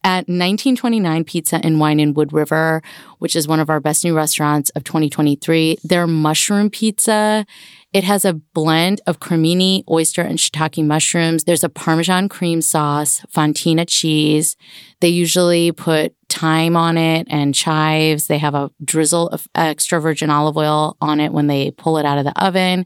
At 0.04 0.28
1929 0.30 1.24
Pizza 1.24 1.60
and 1.64 1.80
Wine 1.80 2.00
in 2.00 2.14
Wood 2.14 2.32
River, 2.32 2.82
which 3.20 3.36
is 3.36 3.48
one 3.48 3.60
of 3.60 3.70
our 3.70 3.80
best 3.80 4.04
new 4.04 4.16
restaurants 4.16 4.70
of 4.72 4.84
2023, 4.84 5.78
their 5.84 6.08
mushroom 6.08 6.70
pizza. 6.70 7.46
It 7.94 8.04
has 8.04 8.26
a 8.26 8.34
blend 8.34 9.02
of 9.08 9.20
cremini, 9.20 9.84
oyster, 9.90 10.22
and 10.22 10.38
shiitake 10.38 10.86
mushrooms. 10.86 11.46
There's 11.46 11.64
a 11.64 11.70
Parmesan 11.70 12.30
cream 12.30 12.62
sauce, 12.62 13.22
fontina 13.34 13.86
cheese. 13.88 14.56
They 15.00 15.10
usually 15.10 15.72
put 15.72 16.14
thyme 16.30 16.76
on 16.76 16.98
it 16.98 17.28
and 17.30 17.56
chives. 17.56 18.28
They 18.28 18.38
have 18.38 18.56
a 18.56 18.72
drizzle 18.84 19.30
of 19.30 19.48
extra 19.56 20.00
virgin 20.00 20.30
olive 20.30 20.58
oil 20.58 20.98
on 21.02 21.20
it 21.20 21.34
when 21.34 21.48
they 21.48 21.72
pull 21.72 21.98
it 21.98 22.06
out 22.06 22.18
of 22.18 22.26
the 22.26 22.44
oven. 22.44 22.86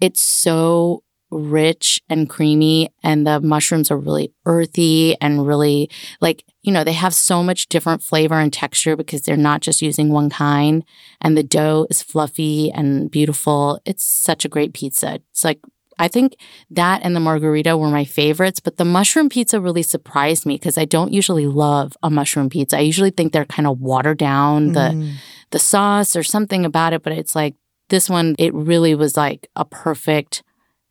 It's 0.00 0.20
so 0.20 1.02
rich 1.30 2.00
and 2.08 2.28
creamy, 2.28 2.90
and 3.02 3.26
the 3.26 3.40
mushrooms 3.40 3.90
are 3.90 3.98
really 3.98 4.32
earthy 4.46 5.16
and 5.20 5.46
really 5.46 5.88
like, 6.20 6.44
you 6.62 6.72
know, 6.72 6.84
they 6.84 6.92
have 6.92 7.14
so 7.14 7.42
much 7.42 7.68
different 7.68 8.02
flavor 8.02 8.34
and 8.34 8.52
texture 8.52 8.96
because 8.96 9.22
they're 9.22 9.36
not 9.36 9.60
just 9.60 9.80
using 9.82 10.10
one 10.10 10.28
kind. 10.30 10.84
And 11.20 11.36
the 11.36 11.42
dough 11.42 11.86
is 11.88 12.02
fluffy 12.02 12.70
and 12.72 13.10
beautiful. 13.10 13.80
It's 13.84 14.04
such 14.04 14.44
a 14.44 14.48
great 14.48 14.72
pizza. 14.74 15.20
It's 15.30 15.44
like, 15.44 15.60
I 15.98 16.08
think 16.08 16.36
that 16.70 17.02
and 17.04 17.14
the 17.14 17.20
margarita 17.20 17.76
were 17.76 17.90
my 17.90 18.04
favorites, 18.06 18.58
but 18.58 18.78
the 18.78 18.84
mushroom 18.86 19.28
pizza 19.28 19.60
really 19.60 19.82
surprised 19.82 20.46
me 20.46 20.54
because 20.54 20.78
I 20.78 20.86
don't 20.86 21.12
usually 21.12 21.46
love 21.46 21.94
a 22.02 22.08
mushroom 22.10 22.48
pizza. 22.48 22.78
I 22.78 22.80
usually 22.80 23.10
think 23.10 23.32
they're 23.32 23.44
kind 23.44 23.66
of 23.68 23.80
watered 23.80 24.18
down 24.18 24.72
the 24.72 24.80
Mm. 24.94 25.12
the 25.50 25.58
sauce 25.58 26.16
or 26.16 26.22
something 26.22 26.64
about 26.64 26.92
it, 26.94 27.02
but 27.02 27.12
it's 27.12 27.34
like 27.34 27.54
this 27.90 28.08
one 28.08 28.34
it 28.38 28.54
really 28.54 28.94
was 28.94 29.16
like 29.16 29.48
a 29.56 29.64
perfect 29.64 30.42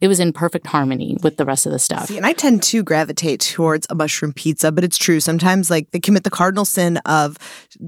it 0.01 0.07
was 0.07 0.19
in 0.19 0.31
perfect 0.33 0.67
harmony 0.67 1.17
with 1.21 1.37
the 1.37 1.45
rest 1.45 1.65
of 1.65 1.71
the 1.71 1.79
stuff. 1.79 2.07
See, 2.07 2.17
and 2.17 2.25
I 2.25 2.33
tend 2.33 2.63
to 2.63 2.83
gravitate 2.83 3.41
towards 3.41 3.85
a 3.89 3.95
mushroom 3.95 4.31
pizza, 4.33 4.71
but 4.71 4.83
it's 4.83 4.97
true. 4.97 5.19
Sometimes, 5.19 5.69
like, 5.69 5.91
they 5.91 5.99
commit 5.99 6.23
the 6.23 6.29
cardinal 6.29 6.65
sin 6.65 6.97
of 7.05 7.37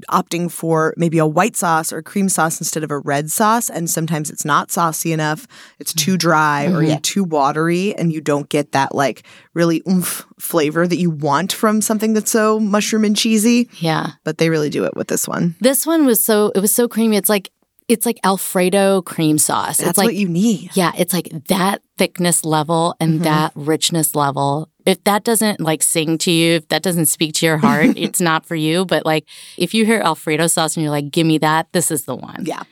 opting 0.09 0.51
for 0.51 0.93
maybe 0.97 1.17
a 1.17 1.25
white 1.25 1.55
sauce 1.55 1.93
or 1.93 2.01
cream 2.01 2.27
sauce 2.29 2.59
instead 2.59 2.83
of 2.83 2.91
a 2.91 2.99
red 2.99 3.31
sauce. 3.31 3.69
And 3.69 3.89
sometimes 3.89 4.29
it's 4.29 4.43
not 4.45 4.71
saucy 4.71 5.13
enough, 5.13 5.47
it's 5.79 5.93
too 5.93 6.17
dry 6.17 6.65
or 6.65 6.81
Mhm. 6.81 6.87
yet 6.87 7.03
too 7.03 7.23
watery, 7.23 7.95
and 7.95 8.11
you 8.11 8.21
don't 8.21 8.49
get 8.49 8.71
that, 8.73 8.93
like, 8.93 9.23
really 9.53 9.81
oomph 9.89 10.25
flavor 10.39 10.87
that 10.87 10.97
you 10.97 11.09
want 11.09 11.53
from 11.53 11.81
something 11.81 12.13
that's 12.13 12.31
so 12.31 12.59
mushroom 12.59 13.05
and 13.05 13.15
cheesy. 13.15 13.69
Yeah. 13.79 14.11
But 14.23 14.37
they 14.37 14.49
really 14.49 14.69
do 14.69 14.85
it 14.85 14.95
with 14.95 15.07
this 15.07 15.27
one. 15.27 15.55
This 15.61 15.85
one 15.85 16.05
was 16.05 16.23
so 16.23 16.51
it 16.55 16.59
was 16.59 16.73
so 16.73 16.87
creamy. 16.87 17.15
It's 17.17 17.29
like 17.29 17.51
it's 17.87 18.05
like 18.05 18.19
Alfredo 18.23 19.01
cream 19.01 19.37
sauce. 19.37 19.77
That's 19.77 19.89
it's 19.89 19.97
like 19.97 20.05
what 20.05 20.15
you 20.15 20.29
need. 20.29 20.69
Yeah, 20.75 20.91
it's 20.97 21.13
like 21.13 21.29
that 21.49 21.81
thickness 22.01 22.43
level 22.43 22.95
and 22.99 23.19
Mhm. 23.19 23.23
that 23.23 23.51
richness 23.55 24.15
level. 24.15 24.69
If 24.87 25.03
that 25.03 25.23
doesn't 25.23 25.59
like 25.59 25.83
sing 25.83 26.17
to 26.19 26.31
you, 26.31 26.53
if 26.55 26.67
that 26.69 26.81
doesn't 26.81 27.05
speak 27.05 27.35
to 27.35 27.45
your 27.45 27.57
heart, 27.57 27.93
it's 28.05 28.19
not 28.19 28.45
for 28.45 28.55
you. 28.55 28.85
But 28.85 29.05
like 29.05 29.25
if 29.57 29.73
you 29.75 29.85
hear 29.85 29.99
Alfredo 30.01 30.47
sauce 30.47 30.75
and 30.75 30.81
you're 30.83 30.89
like, 30.97 31.11
give 31.11 31.27
me 31.27 31.37
that, 31.39 31.67
this 31.73 31.91
is 31.91 32.05
the 32.05 32.15
one. 32.15 32.43
Yeah. 32.45 32.63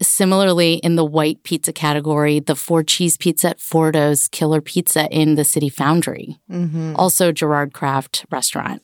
Similarly, 0.00 0.74
in 0.74 0.94
the 0.94 1.04
white 1.04 1.42
pizza 1.42 1.72
category, 1.72 2.38
the 2.38 2.54
four 2.54 2.84
cheese 2.84 3.16
pizza 3.16 3.48
at 3.50 3.60
Fordo's 3.60 4.28
Killer 4.28 4.60
Pizza 4.60 5.08
in 5.10 5.34
the 5.34 5.42
City 5.44 5.68
Foundry, 5.68 6.38
Mm-hmm. 6.48 6.94
also 6.94 7.32
Gerard 7.32 7.72
Craft 7.72 8.24
restaurant. 8.30 8.80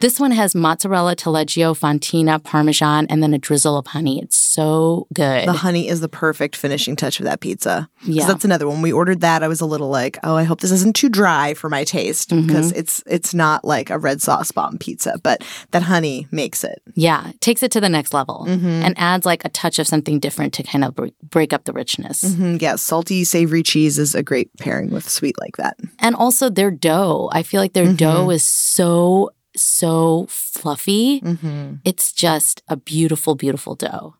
This 0.00 0.20
one 0.20 0.30
has 0.30 0.54
mozzarella, 0.54 1.16
taleggio, 1.16 1.76
fontina, 1.76 2.42
parmesan, 2.42 3.06
and 3.10 3.20
then 3.22 3.34
a 3.34 3.38
drizzle 3.38 3.76
of 3.76 3.88
honey. 3.88 4.20
It's 4.22 4.36
so 4.36 5.08
good. 5.12 5.48
The 5.48 5.52
honey 5.54 5.88
is 5.88 6.00
the 6.00 6.08
perfect 6.08 6.54
finishing 6.54 6.94
touch 6.94 7.18
of 7.18 7.24
that 7.24 7.40
pizza. 7.40 7.88
yeah. 8.04 8.26
that's 8.26 8.44
another 8.44 8.68
one. 8.68 8.80
We 8.80 8.92
ordered 8.92 9.22
that. 9.22 9.42
I 9.42 9.48
was 9.48 9.60
a 9.60 9.66
little 9.66 9.88
like, 9.88 10.16
oh, 10.22 10.36
I 10.36 10.44
hope 10.44 10.60
this 10.60 10.70
isn't 10.70 10.94
too 10.94 11.08
dry 11.08 11.54
for 11.54 11.68
my 11.68 11.82
taste 11.84 12.30
Mm-hmm. 12.30 12.46
because 12.46 12.72
it's 12.72 13.02
it's 13.06 13.34
not 13.34 13.64
like 13.64 13.90
a 13.90 13.98
red 13.98 14.20
sauce 14.22 14.52
bomb 14.52 14.78
pizza, 14.78 15.18
but 15.22 15.42
that 15.72 15.82
honey 15.82 16.26
makes 16.30 16.62
it. 16.62 16.80
Yeah, 16.94 17.32
takes 17.40 17.62
it 17.62 17.70
to 17.72 17.80
the 17.80 17.88
next 17.88 18.12
level 18.14 18.44
Mhm. 18.48 18.64
and 18.84 18.94
adds 18.98 19.24
like 19.26 19.44
a 19.44 19.48
touch 19.48 19.78
of 19.78 19.86
something 19.88 20.18
different 20.20 20.52
to 20.54 20.62
kind 20.62 20.84
of 20.84 20.94
break, 20.94 21.14
break 21.22 21.52
up 21.52 21.64
the 21.64 21.72
richness. 21.72 22.22
Mhm. 22.22 22.60
Yeah, 22.62 22.76
salty, 22.76 23.24
savory 23.24 23.62
cheese 23.62 23.98
is 23.98 24.14
a 24.14 24.22
great 24.22 24.50
pairing 24.58 24.90
with 24.90 25.08
sweet 25.08 25.36
like 25.40 25.56
that. 25.56 25.76
And 25.98 26.14
also 26.14 26.48
their 26.50 26.70
dough. 26.70 27.30
I 27.32 27.42
feel 27.42 27.60
like 27.60 27.72
their 27.72 27.86
Mhm. 27.86 27.96
dough 27.96 28.30
is 28.30 28.42
so, 28.44 29.30
so 29.62 30.26
fluffy. 30.28 31.20
Mm-hmm. 31.20 31.74
It's 31.84 32.12
just 32.12 32.62
a 32.68 32.76
beautiful, 32.76 33.34
beautiful 33.34 33.74
dough. 33.74 34.14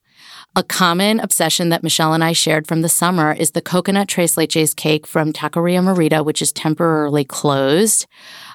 A 0.56 0.62
common 0.62 1.20
obsession 1.20 1.68
that 1.68 1.82
Michelle 1.82 2.14
and 2.14 2.24
I 2.24 2.32
shared 2.32 2.66
from 2.66 2.82
the 2.82 2.88
summer 2.88 3.32
is 3.32 3.52
the 3.52 3.60
coconut 3.60 4.08
tres 4.08 4.34
leches 4.34 4.74
cake 4.74 5.06
from 5.06 5.32
Taqueria 5.32 5.80
Morita, 5.82 6.24
which 6.24 6.42
is 6.42 6.52
temporarily 6.52 7.24
closed. 7.24 8.06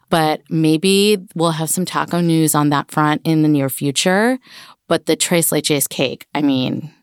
But 0.10 0.42
maybe 0.50 1.18
we'll 1.36 1.52
have 1.52 1.70
some 1.70 1.86
taco 1.86 2.20
news 2.20 2.56
on 2.56 2.70
that 2.70 2.92
front 2.92 3.22
in 3.24 3.42
the 3.42 3.48
near 3.48 3.70
future. 3.70 4.38
But 4.88 5.06
the 5.06 5.16
tres 5.16 5.50
leches 5.52 5.88
cake, 5.88 6.28
I 6.36 6.42
mean, 6.42 6.94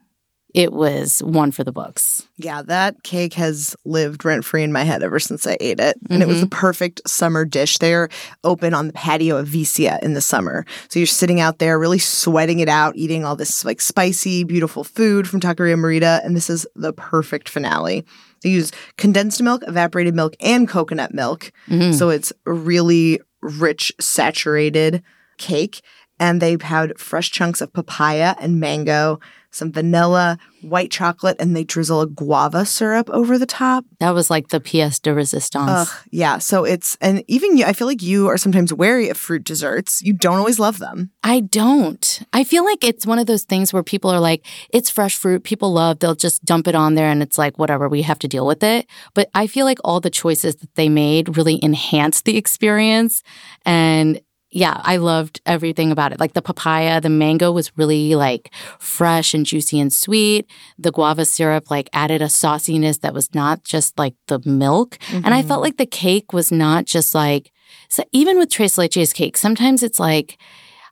it 0.55 0.73
was 0.73 1.21
one 1.21 1.53
for 1.53 1.63
the 1.65 1.73
books. 1.73 2.27
Yeah, 2.37 2.63
that 2.63 3.03
cake 3.03 3.35
has 3.35 3.77
lived 3.85 4.25
rent 4.25 4.45
free 4.45 4.63
in 4.63 4.73
my 4.73 4.83
head 4.85 5.03
ever 5.03 5.21
since 5.21 5.47
I 5.47 5.57
ate 5.61 5.79
it. 5.81 5.97
And 6.09 6.23
it 6.23 6.29
was 6.29 6.41
the 6.41 6.47
perfect 6.49 7.01
summer 7.07 7.45
dish. 7.45 7.79
They're 7.79 8.09
open 8.45 8.75
on 8.75 8.87
the 8.87 8.93
patio 8.93 9.37
of 9.37 9.47
Vicia 9.47 9.99
in 10.03 10.15
the 10.15 10.21
summer. 10.21 10.65
So 10.89 10.99
you're 10.99 11.07
sitting 11.07 11.41
out 11.41 11.59
there 11.59 11.79
really 11.79 11.99
sweating 11.99 12.61
it 12.61 12.69
out, 12.69 12.97
eating 12.97 13.25
all 13.25 13.37
this 13.37 13.65
like 13.65 13.81
spicy, 13.81 14.45
beautiful 14.45 14.83
food 14.85 15.29
from 15.29 15.41
Taqueria 15.41 15.77
Morita. 15.77 16.25
And 16.25 16.35
this 16.35 16.51
is 16.51 16.67
the 16.75 16.93
perfect 16.93 17.49
finale. 17.49 18.05
They 18.43 18.51
use 18.51 18.73
condensed 18.97 19.43
milk, 19.43 19.63
evaporated 19.67 20.15
milk, 20.15 20.35
and 20.41 20.67
coconut 20.67 21.13
milk. 21.13 21.53
Mhm. 21.69 21.95
So 21.95 22.09
it's 22.09 22.33
a 22.47 22.53
really 22.53 23.21
rich, 23.43 23.93
saturated 24.01 25.03
cake. 25.39 25.81
And 26.21 26.41
they've 26.41 26.63
had 26.63 26.99
fresh 27.01 27.31
chunks 27.31 27.61
of 27.61 27.73
papaya 27.73 28.37
and 28.39 28.61
mango, 28.61 29.19
some 29.51 29.73
vanilla, 29.73 30.39
white 30.61 30.91
chocolate, 30.91 31.37
and 31.41 31.57
they 31.57 31.65
drizzle 31.65 32.03
a 32.03 32.07
guava 32.07 32.65
syrup 32.65 33.09
over 33.11 33.39
the 33.39 33.47
top. 33.47 33.85
That 33.99 34.11
was 34.11 34.31
like 34.31 34.49
the 34.49 34.61
pièce 34.61 35.01
de 35.01 35.13
resistance. 35.13 35.69
Ugh, 35.69 35.89
yeah. 36.11 36.39
So 36.39 36.65
it's, 36.65 36.97
and 37.01 37.25
even 37.27 37.57
you, 37.57 37.65
I 37.65 37.73
feel 37.73 37.87
like 37.87 38.03
you 38.03 38.29
are 38.29 38.37
sometimes 38.37 38.73
wary 38.73 39.09
of 39.09 39.17
fruit 39.17 39.45
desserts. 39.45 40.03
You 40.03 40.13
don't 40.13 40.39
always 40.39 40.61
love 40.61 40.79
them. 40.79 41.11
I 41.25 41.41
don't. 41.41 42.23
I 42.33 42.45
feel 42.45 42.65
like 42.65 42.85
it's 42.85 43.07
one 43.07 43.19
of 43.19 43.27
those 43.27 43.45
things 43.45 43.73
where 43.73 43.83
people 43.83 44.11
are 44.11 44.21
like, 44.21 44.47
it's 44.69 44.91
fresh 44.91 45.17
fruit, 45.17 45.43
people 45.43 45.73
love, 45.73 45.99
they'll 45.99 46.15
just 46.15 46.45
dump 46.45 46.69
it 46.69 46.75
on 46.75 46.95
there 46.95 47.09
and 47.09 47.23
it's 47.23 47.39
like, 47.39 47.59
whatever, 47.59 47.89
we 47.89 48.03
have 48.03 48.19
to 48.21 48.29
deal 48.29 48.47
with 48.47 48.63
it. 48.63 48.87
But 49.15 49.31
I 49.35 49.47
feel 49.47 49.65
like 49.65 49.79
all 49.83 50.01
the 50.01 50.11
choices 50.11 50.57
that 50.57 50.75
they 50.75 50.89
made 50.89 51.37
really 51.37 51.59
enhanced 51.63 52.25
the 52.27 52.37
experience. 52.37 53.23
And 53.65 54.21
yeah, 54.53 54.81
I 54.83 54.97
loved 54.97 55.41
everything 55.47 55.93
about 55.93 56.13
it. 56.13 56.19
Like 56.19 56.33
the 56.33 56.43
papaya, 56.43 57.01
the 57.01 57.09
mango 57.09 57.53
was 57.53 57.77
really 57.79 58.17
like 58.17 58.53
fresh 58.81 59.33
and 59.33 59.47
juicy 59.47 59.79
and 59.79 59.93
sweet. 59.93 60.51
The 60.77 60.91
guava 60.91 61.25
syrup 61.25 61.71
like 61.71 61.89
added 61.93 62.21
a 62.21 62.29
sauciness 62.29 63.01
that 63.01 63.15
was 63.15 63.33
not 63.33 63.63
just 63.63 63.97
like 63.97 64.15
the 64.27 64.41
milk. 64.45 64.99
And 65.13 65.29
I 65.29 65.43
felt 65.43 65.59
mm-hmm. 65.59 65.63
like 65.63 65.77
the 65.77 65.87
cake 65.87 66.33
was 66.33 66.51
not 66.51 66.85
just 66.85 67.15
like, 67.15 67.53
so 67.89 68.03
even 68.11 68.39
with 68.39 68.51
Tres 68.51 68.75
Leches 68.75 69.15
cake, 69.15 69.37
sometimes 69.37 69.85
it's 69.85 70.01
like, 70.01 70.37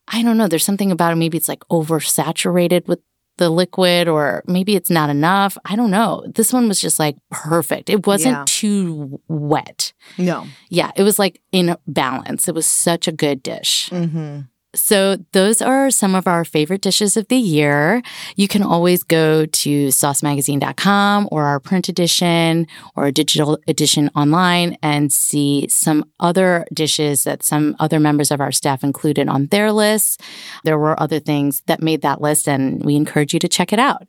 I 0.07 0.23
don't 0.23 0.39
know, 0.39 0.49
there's 0.49 0.65
something 0.65 0.93
about 0.93 1.13
it. 1.13 1.17
Maybe 1.17 1.37
it's 1.37 1.49
like 1.49 1.65
oversaturated 1.71 2.87
with 2.87 3.01
the 3.39 3.49
liquid 3.51 4.07
or 4.09 4.45
maybe 4.47 4.77
it's 4.77 4.91
not 4.91 5.11
enough. 5.11 5.57
I 5.65 5.75
don't 5.77 5.91
know. 5.91 6.25
This 6.35 6.53
one 6.53 6.69
was 6.69 6.81
just 6.81 6.99
like 6.99 7.17
perfect. 7.31 7.89
It 7.91 8.07
wasn't 8.07 8.35
Yeah. 8.37 8.45
too 8.47 9.21
wet. 9.29 9.93
No. 10.19 10.47
Yeah, 10.69 10.91
it 10.97 11.03
was 11.03 11.19
like 11.19 11.41
in 11.51 11.75
balance. 11.87 12.47
It 12.49 12.55
was 12.55 12.67
such 12.67 13.09
a 13.09 13.13
good 13.13 13.43
dish. 13.43 13.89
Mm-hmm. 13.91 14.41
So, 14.81 15.17
those 15.33 15.61
are 15.61 15.91
some 15.91 16.15
of 16.15 16.27
our 16.27 16.45
favorite 16.45 16.81
dishes 16.81 17.17
of 17.17 17.29
the 17.29 17.37
year. 17.37 18.03
You 18.37 18.49
can 18.49 18.63
always 18.63 19.03
go 19.03 19.47
to 19.47 19.89
saucemagazine.com 19.89 21.29
or 21.31 21.45
our 21.45 21.61
print 21.61 21.89
edition 21.89 22.67
or 22.97 23.07
a 23.07 23.13
digital 23.13 23.59
edition 23.67 24.11
online 24.15 24.77
and 24.83 25.13
see 25.13 25.67
some 25.69 26.05
other 26.21 26.67
dishes 26.73 27.25
that 27.25 27.43
some 27.43 27.77
other 27.79 28.01
members 28.01 28.31
of 28.31 28.41
our 28.41 28.53
staff 28.53 28.83
included 28.85 29.29
on 29.29 29.47
their 29.47 29.73
lists. 29.73 30.19
There 30.65 30.79
were 30.79 31.01
other 31.01 31.21
things 31.21 31.63
that 31.67 31.83
made 31.83 32.03
that 32.03 32.21
list, 32.21 32.49
and 32.49 32.85
we 32.85 32.97
encourage 32.97 33.35
you 33.35 33.41
to 33.41 33.49
check 33.49 33.73
it 33.73 33.79
out. 33.79 34.07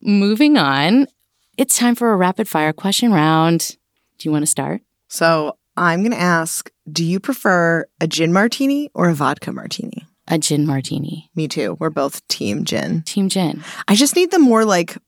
Moving 0.00 0.56
on, 0.56 1.06
it's 1.56 1.78
time 1.78 1.94
for 1.94 2.12
a 2.12 2.16
rapid 2.16 2.48
fire 2.48 2.72
question 2.72 3.12
round. 3.12 3.76
Do 4.18 4.28
you 4.28 4.32
want 4.32 4.42
to 4.42 4.50
start? 4.50 4.82
So 5.08 5.56
I'm 5.76 6.00
going 6.00 6.12
to 6.12 6.20
ask 6.20 6.70
Do 6.90 7.04
you 7.04 7.20
prefer 7.20 7.86
a 8.00 8.06
gin 8.06 8.32
martini 8.32 8.90
or 8.94 9.08
a 9.08 9.14
vodka 9.14 9.52
martini? 9.52 10.06
A 10.28 10.38
gin 10.38 10.66
martini. 10.66 11.30
Me 11.34 11.46
too. 11.46 11.76
We're 11.78 11.90
both 11.90 12.26
team 12.28 12.64
gin. 12.64 13.02
Team 13.02 13.28
gin. 13.28 13.62
I 13.86 13.94
just 13.94 14.16
need 14.16 14.30
the 14.30 14.38
more 14.38 14.64
like 14.64 14.98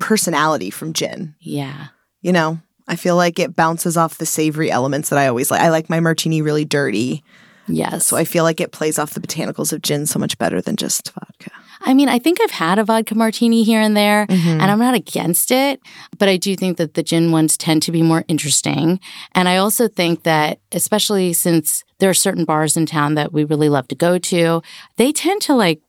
personality 0.00 0.70
from 0.70 0.92
gin. 0.92 1.34
Yeah. 1.40 1.88
You 2.22 2.32
know, 2.32 2.58
I 2.88 2.96
feel 2.96 3.16
like 3.16 3.38
it 3.38 3.54
bounces 3.54 3.96
off 3.96 4.18
the 4.18 4.26
savory 4.26 4.70
elements 4.70 5.10
that 5.10 5.18
I 5.18 5.28
always 5.28 5.50
like. 5.50 5.60
I 5.60 5.68
like 5.70 5.90
my 5.90 6.00
martini 6.00 6.42
really 6.42 6.64
dirty. 6.64 7.22
Yes. 7.68 8.06
So 8.06 8.16
I 8.16 8.24
feel 8.24 8.44
like 8.44 8.60
it 8.60 8.72
plays 8.72 8.98
off 8.98 9.14
the 9.14 9.20
botanicals 9.20 9.72
of 9.72 9.82
gin 9.82 10.06
so 10.06 10.18
much 10.18 10.38
better 10.38 10.60
than 10.60 10.76
just 10.76 11.12
vodka. 11.12 11.50
I 11.84 11.94
mean, 11.94 12.08
I 12.08 12.18
think 12.18 12.40
I've 12.40 12.50
had 12.50 12.78
a 12.78 12.84
vodka 12.84 13.14
martini 13.14 13.62
here 13.62 13.80
and 13.80 13.96
there, 13.96 14.26
and 14.28 14.62
I'm 14.62 14.78
not 14.78 14.94
against 14.94 15.50
it, 15.50 15.80
but 16.18 16.28
I 16.28 16.36
do 16.36 16.54
think 16.56 16.76
that 16.78 16.94
the 16.94 17.02
gin 17.02 17.32
ones 17.32 17.56
tend 17.56 17.82
to 17.82 17.92
be 17.92 18.02
more 18.02 18.24
interesting. 18.28 19.00
And 19.34 19.48
I 19.48 19.56
also 19.56 19.88
think 19.88 20.22
that, 20.22 20.60
especially 20.72 21.32
since 21.32 21.84
there 21.98 22.10
are 22.10 22.14
certain 22.14 22.44
bars 22.44 22.76
in 22.76 22.86
town 22.86 23.14
that 23.14 23.32
we 23.32 23.44
really 23.44 23.68
love 23.68 23.88
to 23.88 23.94
go 23.94 24.18
to, 24.18 24.62
they 24.96 25.12
tend 25.12 25.42
to 25.42 25.54
like 25.54 25.80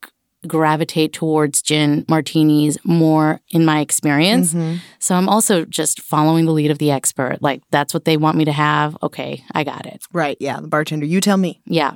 gravitate 0.45 1.13
towards 1.13 1.61
gin 1.61 2.05
martinis 2.09 2.77
more 2.83 3.39
in 3.51 3.63
my 3.63 3.79
experience. 3.79 4.53
Mhm. 4.53 4.79
So 4.99 5.15
I'm 5.15 5.29
also 5.29 5.63
just 5.63 6.01
following 6.01 6.45
the 6.45 6.51
lead 6.51 6.69
of 6.69 6.79
the 6.79 6.91
expert. 6.91 7.37
Like, 7.41 7.61
that's 7.71 7.93
what 7.93 8.03
they 8.03 8.17
want 8.17 8.37
me 8.37 8.43
to 8.45 8.51
have. 8.51 8.97
Okay, 9.01 9.43
I 9.53 9.63
got 9.63 9.85
it. 9.85 10.01
Right. 10.11 10.35
Yeah. 10.41 10.59
The 10.59 10.67
bartender, 10.67 11.05
you 11.05 11.21
tell 11.21 11.37
me. 11.37 11.61
Yeah. 11.65 11.93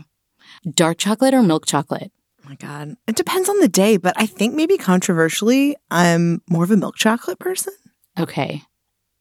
Dark 0.73 0.97
chocolate 0.97 1.33
or 1.33 1.43
milk 1.43 1.65
chocolate? 1.65 2.11
My 2.47 2.55
God. 2.55 2.95
It 3.07 3.15
depends 3.17 3.49
on 3.49 3.59
the 3.59 3.67
day, 3.67 3.97
but 3.97 4.13
I 4.17 4.25
think 4.25 4.55
maybe 4.55 4.77
controversially, 4.77 5.75
I'm 5.91 6.41
more 6.49 6.63
of 6.63 6.71
a 6.71 6.77
milk 6.77 6.95
chocolate 6.95 7.39
person. 7.39 7.73
Okay. 8.17 8.63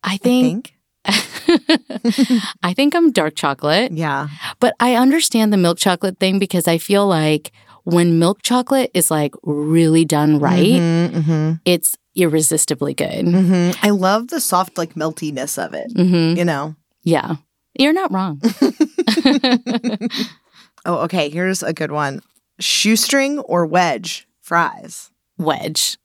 I 0.05 0.15
I 0.15 0.17
think 0.19 0.73
think. 1.05 1.09
I 2.63 2.73
think 2.73 2.95
I'm 2.95 3.11
dark 3.13 3.35
chocolate, 3.35 3.93
Yeah. 3.93 4.29
but 4.61 4.75
I 4.81 4.95
understand 4.95 5.53
the 5.53 5.57
milk 5.57 5.79
chocolate 5.79 6.19
thing 6.19 6.39
because 6.39 6.69
I 6.69 6.79
feel 6.79 7.07
like 7.09 7.51
when 7.85 8.19
milk 8.19 8.43
chocolate 8.43 8.91
is 8.95 9.11
like 9.11 9.33
really 9.43 10.05
done 10.05 10.39
right, 10.39 10.81
hmm 10.81 11.53
it's 11.65 11.97
irresistibly 12.15 12.95
good. 12.95 13.27
hmm 13.27 13.71
I 13.83 13.91
love 13.91 14.29
the 14.29 14.41
soft, 14.41 14.79
like 14.79 14.95
meltiness 14.95 15.59
of 15.65 15.75
it. 15.75 15.91
hmm 15.97 16.37
You 16.37 16.45
know? 16.45 16.77
Yeah. 17.03 17.37
You're 17.79 17.93
not 17.93 18.13
wrong. 18.13 18.41
Oh, 20.89 20.99
okay. 21.05 21.31
Here's 21.31 21.65
a 21.65 21.73
good 21.73 21.91
one 21.91 22.21
shoestring 22.59 23.39
or 23.41 23.67
wedge 23.67 24.27
fries. 24.41 25.11
Wedge. 25.39 25.99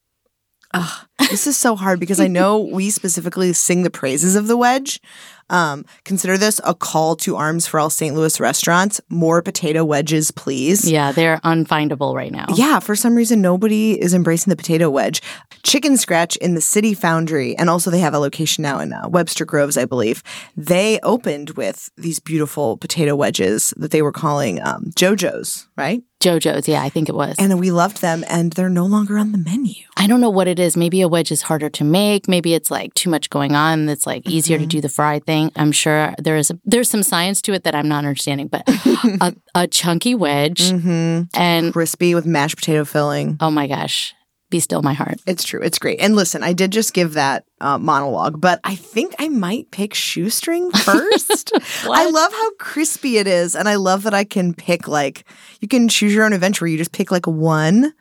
Ugh, 0.73 1.07
this 1.19 1.47
is 1.47 1.57
so 1.57 1.75
hard 1.75 1.99
because 1.99 2.19
I 2.19 2.27
know 2.27 2.59
we 2.71 2.89
specifically 2.89 3.51
sing 3.53 3.83
the 3.83 3.89
praises 3.89 4.35
of 4.35 4.47
the 4.47 4.57
wedge. 4.57 5.01
Um, 5.49 5.83
consider 6.05 6.37
this 6.37 6.61
a 6.63 6.73
call 6.73 7.17
to 7.17 7.35
arms 7.35 7.67
for 7.67 7.77
all 7.77 7.89
St. 7.89 8.15
Louis 8.15 8.39
restaurants. 8.39 9.01
More 9.09 9.41
potato 9.41 9.83
wedges, 9.83 10.31
please. 10.31 10.89
Yeah, 10.89 11.11
they're 11.11 11.39
unfindable 11.39 12.15
right 12.15 12.31
now. 12.31 12.45
Yeah, 12.55 12.79
for 12.79 12.95
some 12.95 13.15
reason, 13.15 13.41
nobody 13.41 14.01
is 14.01 14.13
embracing 14.13 14.49
the 14.49 14.55
potato 14.55 14.89
wedge. 14.89 15.21
Chicken 15.63 15.97
Scratch 15.97 16.37
in 16.37 16.55
the 16.55 16.61
City 16.61 16.93
Foundry, 16.93 17.55
and 17.57 17.69
also 17.69 17.91
they 17.91 17.99
have 17.99 18.13
a 18.13 18.19
location 18.19 18.61
now 18.61 18.79
in 18.79 18.93
uh, 18.93 19.09
Webster 19.09 19.43
Groves, 19.43 19.77
I 19.77 19.83
believe. 19.83 20.23
They 20.55 21.01
opened 21.03 21.51
with 21.51 21.89
these 21.97 22.21
beautiful 22.21 22.77
potato 22.77 23.13
wedges 23.13 23.73
that 23.75 23.91
they 23.91 24.01
were 24.01 24.13
calling 24.13 24.61
um, 24.61 24.85
JoJo's, 24.95 25.67
right? 25.75 26.01
JoJo's, 26.21 26.67
yeah, 26.67 26.81
I 26.81 26.89
think 26.89 27.09
it 27.09 27.15
was. 27.15 27.35
And 27.39 27.59
we 27.59 27.71
loved 27.71 28.01
them, 28.01 28.23
and 28.27 28.53
they're 28.53 28.69
no 28.69 28.85
longer 28.85 29.17
on 29.17 29.31
the 29.31 29.37
menu. 29.37 29.73
I 29.97 30.07
don't 30.07 30.21
know 30.21 30.29
what 30.29 30.47
it 30.47 30.59
is. 30.59 30.77
Maybe 30.77 31.01
a 31.01 31.07
wedge 31.07 31.31
is 31.31 31.41
harder 31.41 31.69
to 31.69 31.83
make. 31.83 32.27
Maybe 32.27 32.53
it's 32.53 32.71
like 32.71 32.93
too 32.93 33.09
much 33.09 33.29
going 33.29 33.55
on. 33.55 33.89
It's 33.89 34.05
like 34.05 34.29
easier 34.29 34.57
to 34.57 34.65
do 34.65 34.81
the 34.81 34.89
fry 34.89 35.19
thing. 35.19 35.51
I'm 35.55 35.71
sure 35.71 36.13
there 36.17 36.37
is 36.37 36.51
a, 36.51 36.59
there's 36.63 36.89
some 36.89 37.03
science 37.03 37.41
to 37.43 37.53
it 37.53 37.63
that 37.63 37.75
I'm 37.75 37.87
not 37.87 38.05
understanding, 38.05 38.47
but 38.47 38.63
a, 38.67 39.35
a 39.55 39.67
chunky 39.67 40.15
wedge 40.15 40.69
hmm 40.71 41.21
and 41.33 41.73
Crispy 41.73 42.15
with 42.15 42.25
mashed 42.25 42.55
potato 42.57 42.85
filling. 42.85 43.37
oh 43.39 43.51
my 43.51 43.67
gosh, 43.67 44.13
be 44.51 44.59
still 44.59 44.83
my 44.83 44.93
heart. 44.93 45.19
It's 45.25 45.43
true. 45.43 45.59
It's 45.63 45.79
great. 45.79 45.99
And 45.99 46.15
listen, 46.15 46.43
I 46.43 46.53
did 46.53 46.71
just 46.71 46.93
give 46.93 47.13
that 47.13 47.45
uh, 47.59 47.79
monologue, 47.79 48.39
but 48.39 48.59
I 48.63 48.75
think 48.75 49.15
I 49.17 49.27
might 49.29 49.71
pick 49.71 49.95
shoestring 49.95 50.69
first. 50.85 51.51
I 51.85 52.07
love 52.09 52.31
how 52.31 52.51
crispy 52.59 53.17
it 53.17 53.25
is. 53.25 53.55
And 53.55 53.67
I 53.67 53.75
love 53.75 54.03
that 54.03 54.13
I 54.13 54.23
can 54.23 54.53
pick, 54.53 54.87
like, 54.87 55.25
you 55.61 55.67
can 55.67 55.87
choose 55.89 56.13
your 56.13 56.25
own 56.25 56.33
adventure. 56.33 56.67
You 56.67 56.77
just 56.77 56.91
pick 56.91 57.09
like 57.11 57.25
one 57.25 57.93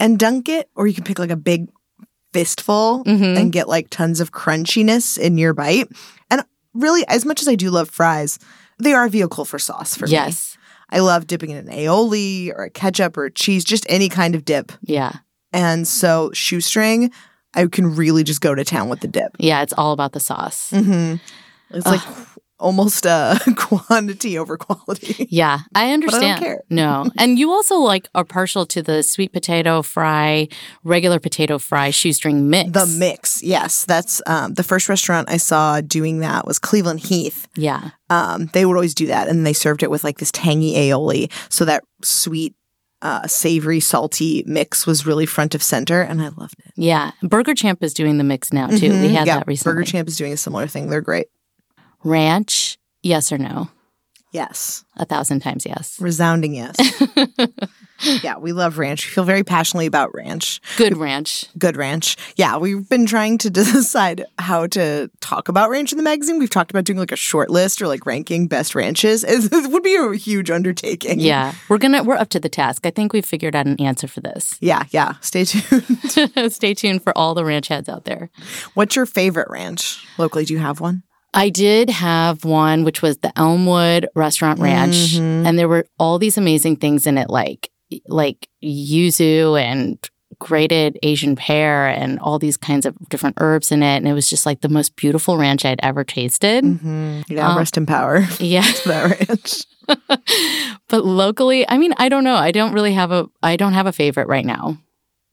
and 0.00 0.18
dunk 0.18 0.48
it, 0.48 0.68
or 0.74 0.86
you 0.88 0.94
can 0.94 1.04
pick 1.04 1.18
like 1.20 1.30
a 1.30 1.36
big 1.36 1.68
fistful 2.32 3.04
Mhm. 3.06 3.36
and 3.38 3.52
get 3.52 3.68
like 3.68 3.88
tons 3.90 4.20
of 4.20 4.32
crunchiness 4.32 5.18
in 5.18 5.38
your 5.38 5.54
bite. 5.54 5.88
And 6.30 6.42
really, 6.74 7.06
as 7.08 7.24
much 7.24 7.40
as 7.40 7.48
I 7.48 7.54
do 7.54 7.70
love 7.70 7.88
fries, 7.90 8.38
they 8.78 8.92
are 8.92 9.06
a 9.06 9.10
vehicle 9.10 9.44
for 9.44 9.58
sauce 9.58 9.94
for 9.96 10.06
me. 10.06 10.12
Yes. 10.12 10.56
I 10.90 11.00
love 11.00 11.26
dipping 11.26 11.50
in 11.50 11.56
an 11.56 11.68
aioli 11.68 12.50
or 12.50 12.64
a 12.64 12.70
ketchup 12.70 13.16
or 13.16 13.24
a 13.26 13.30
cheese, 13.30 13.64
just 13.64 13.84
any 13.88 14.08
kind 14.08 14.34
of 14.34 14.44
dip. 14.44 14.72
Yeah. 14.82 15.12
And 15.52 15.86
so 15.86 16.30
shoestring, 16.32 17.10
I 17.54 17.66
can 17.66 17.96
really 17.96 18.24
just 18.24 18.40
go 18.40 18.54
to 18.54 18.64
town 18.64 18.88
with 18.88 19.00
the 19.00 19.08
dip. 19.08 19.36
Yeah. 19.38 19.62
It's 19.62 19.72
all 19.72 19.92
about 19.92 20.12
the 20.12 20.20
sauce. 20.20 20.70
Mm-hmm. 20.70 21.16
It's 21.70 21.86
like 21.86 22.00
almost 22.58 23.06
uh, 23.06 23.38
quantity 23.56 24.36
over 24.38 24.56
quality. 24.56 25.26
Yeah. 25.30 25.60
I 25.74 25.84
I 25.84 25.84
don't 25.86 25.94
understand. 25.94 26.42
care. 26.42 26.62
No. 26.70 27.10
And 27.18 27.38
you 27.38 27.50
also 27.50 27.76
like 27.76 28.08
are 28.14 28.24
partial 28.24 28.66
to 28.66 28.82
the 28.82 29.02
sweet 29.02 29.32
potato 29.32 29.82
fry, 29.82 30.48
regular 30.84 31.18
potato 31.18 31.58
fry 31.58 31.90
shoestring 31.90 32.50
mix. 32.50 32.70
The 32.70 32.86
mix, 32.98 33.42
yes, 33.42 33.84
that's 33.84 34.20
um, 34.26 34.54
the 34.54 34.62
first 34.62 34.88
restaurant 34.88 35.30
I 35.30 35.36
saw 35.36 35.80
doing 35.80 36.20
that 36.20 36.46
was 36.46 36.58
Cleveland 36.58 37.00
Heath. 37.00 37.48
Yeah. 37.56 37.90
Um, 38.10 38.46
they 38.52 38.64
would 38.64 38.74
always 38.74 38.94
do 38.94 39.06
that, 39.06 39.28
and 39.28 39.44
they 39.46 39.52
served 39.52 39.82
it 39.82 39.90
with 39.90 40.04
like 40.04 40.18
this 40.18 40.32
tangy 40.32 40.74
aioli, 40.74 41.30
so 41.50 41.64
that 41.64 41.84
sweet, 42.02 42.54
uh, 43.02 43.26
savory, 43.26 43.80
salty 43.80 44.42
mix 44.46 44.86
was 44.86 45.06
really 45.06 45.26
front 45.26 45.54
of 45.54 45.62
center, 45.62 46.00
and 46.02 46.20
I 46.20 46.28
loved 46.36 46.56
it. 46.64 46.72
Yeah. 46.76 47.12
Burger 47.22 47.54
Champ 47.54 47.82
is 47.82 47.94
doing 47.94 48.18
the 48.18 48.24
mix 48.24 48.52
now 48.52 48.66
too. 48.68 48.90
We 48.90 49.08
Mhm. 49.08 49.10
had 49.12 49.26
yeah, 49.26 49.38
that 49.38 49.46
recently. 49.46 49.74
Burger 49.74 49.84
Champ 49.84 50.08
is 50.08 50.16
doing 50.16 50.32
a 50.32 50.36
similar 50.36 50.66
thing. 50.66 50.88
They're 50.90 51.00
great. 51.00 51.28
Ranch, 52.04 52.78
yes 53.02 53.32
or 53.32 53.38
no? 53.38 53.68
Yes, 54.30 54.84
A 54.96 55.04
thousand 55.06 55.40
times 55.40 55.64
yes. 55.64 55.98
resounding 56.00 56.54
yes. 56.54 56.76
yeah, 58.22 58.36
we 58.36 58.52
love 58.52 58.76
ranch. 58.76 59.06
We 59.06 59.10
feel 59.12 59.24
very 59.24 59.42
passionately 59.42 59.86
about 59.86 60.14
ranch. 60.14 60.60
Good 60.76 60.98
ranch. 60.98 61.46
Good 61.56 61.76
ranch. 61.78 62.16
Yeah, 62.36 62.58
we've 62.58 62.86
been 62.88 63.06
trying 63.06 63.38
to 63.38 63.50
decide 63.50 64.26
how 64.38 64.66
to 64.68 65.10
talk 65.20 65.48
about 65.48 65.70
ranch 65.70 65.92
in 65.92 65.98
the 65.98 66.04
magazine. 66.04 66.38
We've 66.38 66.50
talked 66.50 66.70
about 66.70 66.84
doing 66.84 66.98
like 66.98 67.10
a 67.10 67.16
short 67.16 67.48
list 67.48 67.80
or 67.80 67.88
like 67.88 68.04
ranking 68.04 68.48
best 68.48 68.74
ranches. 68.74 69.24
It, 69.24 69.50
it 69.50 69.70
would 69.70 69.82
be 69.82 69.96
a 69.96 70.12
huge 70.12 70.50
undertaking. 70.50 71.20
Yeah. 71.20 71.54
We're 71.70 71.78
gonna 71.78 72.04
we're 72.04 72.16
up 72.16 72.28
to 72.30 72.40
the 72.40 72.50
task. 72.50 72.84
I 72.84 72.90
think 72.90 73.14
we've 73.14 73.24
figured 73.24 73.56
out 73.56 73.66
an 73.66 73.80
answer 73.80 74.08
for 74.08 74.20
this. 74.20 74.58
Yeah, 74.60 74.84
yeah. 74.90 75.14
Stay 75.22 75.44
tuned. 75.44 76.52
Stay 76.52 76.74
tuned 76.74 77.02
for 77.02 77.16
all 77.16 77.34
the 77.34 77.44
ranch 77.44 77.68
heads 77.68 77.88
out 77.88 78.04
there. 78.04 78.30
What's 78.74 78.94
your 78.94 79.06
favorite 79.06 79.48
ranch 79.50 80.04
locally? 80.18 80.44
Do 80.44 80.52
you 80.52 80.60
have 80.60 80.80
one? 80.80 81.02
I 81.34 81.50
did 81.50 81.90
have 81.90 82.44
one, 82.44 82.84
which 82.84 83.02
was 83.02 83.18
the 83.18 83.36
Elmwood 83.38 84.08
Restaurant 84.14 84.58
Ranch, 84.60 85.14
Mhm. 85.16 85.46
and 85.46 85.58
there 85.58 85.68
were 85.68 85.86
all 85.98 86.18
these 86.18 86.38
amazing 86.38 86.76
things 86.76 87.06
in 87.06 87.18
it, 87.18 87.28
like 87.30 87.70
like 88.08 88.48
yuzu 88.62 89.60
and 89.60 89.98
grated 90.40 90.98
Asian 91.02 91.34
pear 91.36 91.88
and 91.88 92.18
all 92.20 92.38
these 92.38 92.56
kinds 92.56 92.86
of 92.86 92.94
different 93.08 93.36
herbs 93.40 93.72
in 93.72 93.82
it, 93.82 93.96
and 93.96 94.06
it 94.06 94.12
was 94.12 94.28
just 94.30 94.46
like 94.46 94.60
the 94.60 94.68
most 94.68 94.94
beautiful 94.96 95.36
ranch 95.36 95.64
I'd 95.64 95.80
ever 95.82 96.04
tasted. 96.04 96.64
Mm-hmm. 96.64 97.20
Yeah, 97.28 97.48
Um, 97.50 97.58
rest 97.58 97.76
in 97.76 97.86
power. 97.86 98.26
Yeah, 98.40 98.62
that 98.86 99.28
ranch. 99.28 99.64
but 100.88 101.04
locally, 101.04 101.68
I 101.68 101.78
mean, 101.78 101.94
I 101.98 102.08
don't 102.08 102.24
know. 102.24 102.36
I 102.36 102.50
don't 102.52 102.72
really 102.72 102.92
have 102.94 103.10
a. 103.10 103.26
I 103.42 103.56
don't 103.56 103.72
have 103.74 103.86
a 103.86 103.92
favorite 103.92 104.28
right 104.28 104.44
now. 104.46 104.76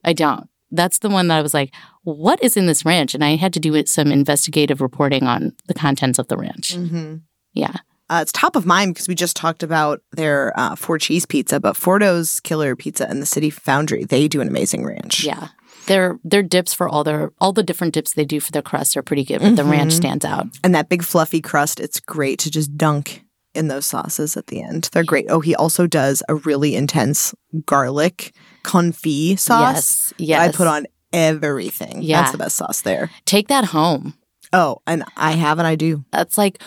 I 0.04 0.14
don't. 0.14 0.48
That's 0.72 1.00
the 1.00 1.10
one 1.10 1.28
that 1.28 1.38
I 1.38 1.42
was 1.42 1.54
like, 1.54 1.74
what 2.06 2.42
is 2.44 2.56
in 2.56 2.66
this 2.68 2.86
ranch? 2.86 3.14
And 3.14 3.24
I 3.24 3.36
had 3.36 3.54
to 3.54 3.60
do 3.60 3.86
some 3.86 4.12
investigative 4.12 4.80
reporting 4.80 5.24
on 5.24 5.54
the 5.68 5.74
contents 5.74 6.18
of 6.20 6.28
the 6.28 6.38
ranch. 6.38 6.76
Mm-hmm. 6.78 7.16
Yeah. 7.54 7.74
Uh, 8.10 8.20
it's 8.22 8.32
top 8.32 8.56
of 8.56 8.66
mind 8.66 8.94
because 8.94 9.08
we 9.08 9.16
just 9.16 9.36
talked 9.36 9.64
about 9.64 10.02
their 10.12 10.54
uh, 10.58 10.76
four 10.76 11.00
cheese 11.00 11.26
pizza, 11.26 11.60
but 11.60 11.76
Fordo's 11.76 12.40
Killer 12.42 12.76
Pizza 12.76 13.10
and 13.10 13.22
the 13.22 13.26
City 13.26 13.50
Foundry, 13.50 14.04
they 14.04 14.28
do 14.28 14.42
an 14.42 14.48
amazing 14.48 14.86
ranch. 14.86 15.24
Yeah. 15.24 15.48
Their 15.88 16.20
their 16.24 16.44
dips 16.44 16.74
for 16.74 16.88
all 16.88 17.04
their 17.04 17.32
all 17.40 17.52
the 17.54 17.64
different 17.64 17.94
dips 17.94 18.14
they 18.14 18.26
do 18.26 18.40
for 18.40 18.52
their 18.52 18.62
crusts 18.62 18.96
are 18.98 19.04
pretty 19.04 19.24
good, 19.24 19.40
but 19.42 19.56
the 19.56 19.64
ranch 19.64 19.94
Mhm. 19.94 19.98
stands 19.98 20.26
out. 20.26 20.48
And 20.64 20.74
that 20.74 20.90
big 20.90 21.04
fluffy 21.04 21.42
crust, 21.42 21.80
it's 21.80 22.00
great 22.00 22.40
to 22.40 22.50
just 22.52 22.76
dunk 22.78 23.24
in 23.54 23.68
those 23.68 23.86
sauces 23.86 24.36
at 24.36 24.48
the 24.48 24.62
end. 24.64 24.90
They're 24.94 25.04
great. 25.04 25.28
Oh, 25.30 25.40
he 25.40 25.56
also 25.56 25.86
does 25.88 26.22
a 26.28 26.36
really 26.36 26.76
intense 26.76 27.34
garlic 27.66 28.34
confit 28.64 29.40
sauce. 29.40 30.14
Yes, 30.18 30.30
yes. 30.30 30.50
I 30.56 30.58
put 30.58 30.68
on 30.68 30.86
everything. 31.16 32.02
Yeah. 32.02 32.22
That's 32.22 32.34
the 32.34 32.38
best 32.38 32.58
sauce 32.58 32.82
there. 32.82 33.10
Take 33.26 33.48
that 33.48 33.66
home. 33.66 34.14
Oh, 34.54 34.82
and 34.86 35.04
I 35.18 35.32
have 35.32 35.58
and 35.58 35.68
I 35.68 35.76
do. 35.76 36.04
That's 36.12 36.38
like 36.38 36.62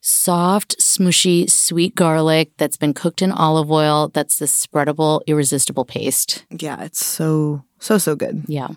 soft, 0.00 0.78
smooshy, 0.78 1.50
sweet 1.50 1.94
garlic 1.94 2.52
that's 2.58 2.76
been 2.76 2.94
cooked 2.94 3.22
in 3.22 3.32
olive 3.32 3.70
oil. 3.70 4.10
That's 4.12 4.38
this 4.38 4.66
spreadable, 4.66 5.22
irresistible 5.26 5.84
paste. 5.84 6.44
Yeah, 6.50 6.82
it's 6.82 7.04
so, 7.04 7.64
so, 7.80 7.98
so 7.98 8.14
good. 8.14 8.44
Yeah. 8.46 8.68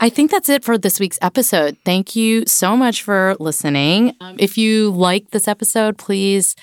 I 0.00 0.08
think 0.08 0.30
that's 0.30 0.48
it 0.48 0.64
for 0.64 0.76
this 0.76 0.98
week's 0.98 1.18
episode. 1.22 1.76
Thank 1.84 2.16
you 2.16 2.44
so 2.46 2.76
much 2.76 3.02
for 3.02 3.36
listening. 3.38 4.16
Um, 4.20 4.36
if 4.38 4.58
you 4.58 4.90
like 4.90 5.30
this 5.30 5.46
episode, 5.46 5.98
please 5.98 6.56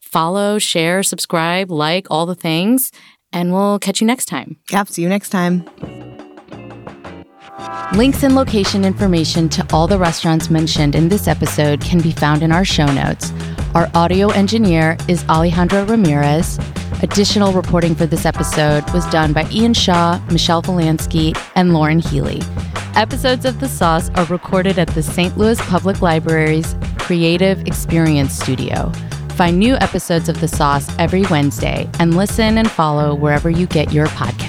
follow, 0.00 0.58
share, 0.58 1.02
subscribe, 1.02 1.70
like 1.70 2.06
all 2.10 2.26
the 2.26 2.34
things, 2.34 2.92
and 3.32 3.52
we'll 3.52 3.78
catch 3.80 4.00
you 4.00 4.06
next 4.06 4.26
time. 4.26 4.56
Yep. 4.70 4.88
See 4.88 5.02
you 5.02 5.08
next 5.08 5.30
time. 5.30 5.95
Links 7.94 8.22
and 8.22 8.34
location 8.34 8.84
information 8.84 9.48
to 9.48 9.66
all 9.72 9.86
the 9.86 9.98
restaurants 9.98 10.50
mentioned 10.50 10.94
in 10.94 11.08
this 11.08 11.26
episode 11.26 11.80
can 11.80 12.00
be 12.00 12.12
found 12.12 12.42
in 12.42 12.52
our 12.52 12.64
show 12.64 12.84
notes. 12.86 13.32
Our 13.74 13.88
audio 13.94 14.28
engineer 14.28 14.98
is 15.08 15.24
Alejandro 15.28 15.86
Ramirez. 15.86 16.58
Additional 17.02 17.52
reporting 17.52 17.94
for 17.94 18.04
this 18.04 18.26
episode 18.26 18.88
was 18.90 19.06
done 19.06 19.32
by 19.32 19.48
Ian 19.50 19.72
Shaw, 19.72 20.20
Michelle 20.30 20.62
Volansky, 20.62 21.34
and 21.54 21.72
Lauren 21.72 21.98
Healy. 21.98 22.42
Episodes 22.94 23.46
of 23.46 23.58
The 23.60 23.68
Sauce 23.68 24.10
are 24.16 24.26
recorded 24.26 24.78
at 24.78 24.88
the 24.88 25.02
St. 25.02 25.36
Louis 25.38 25.60
Public 25.62 26.02
Library's 26.02 26.74
Creative 26.98 27.66
Experience 27.66 28.34
Studio. 28.34 28.92
Find 29.30 29.58
new 29.58 29.76
episodes 29.76 30.28
of 30.28 30.40
The 30.40 30.48
Sauce 30.48 30.94
every 30.98 31.22
Wednesday 31.30 31.88
and 32.00 32.16
listen 32.16 32.58
and 32.58 32.70
follow 32.70 33.14
wherever 33.14 33.48
you 33.48 33.66
get 33.66 33.92
your 33.92 34.08
podcasts. 34.08 34.45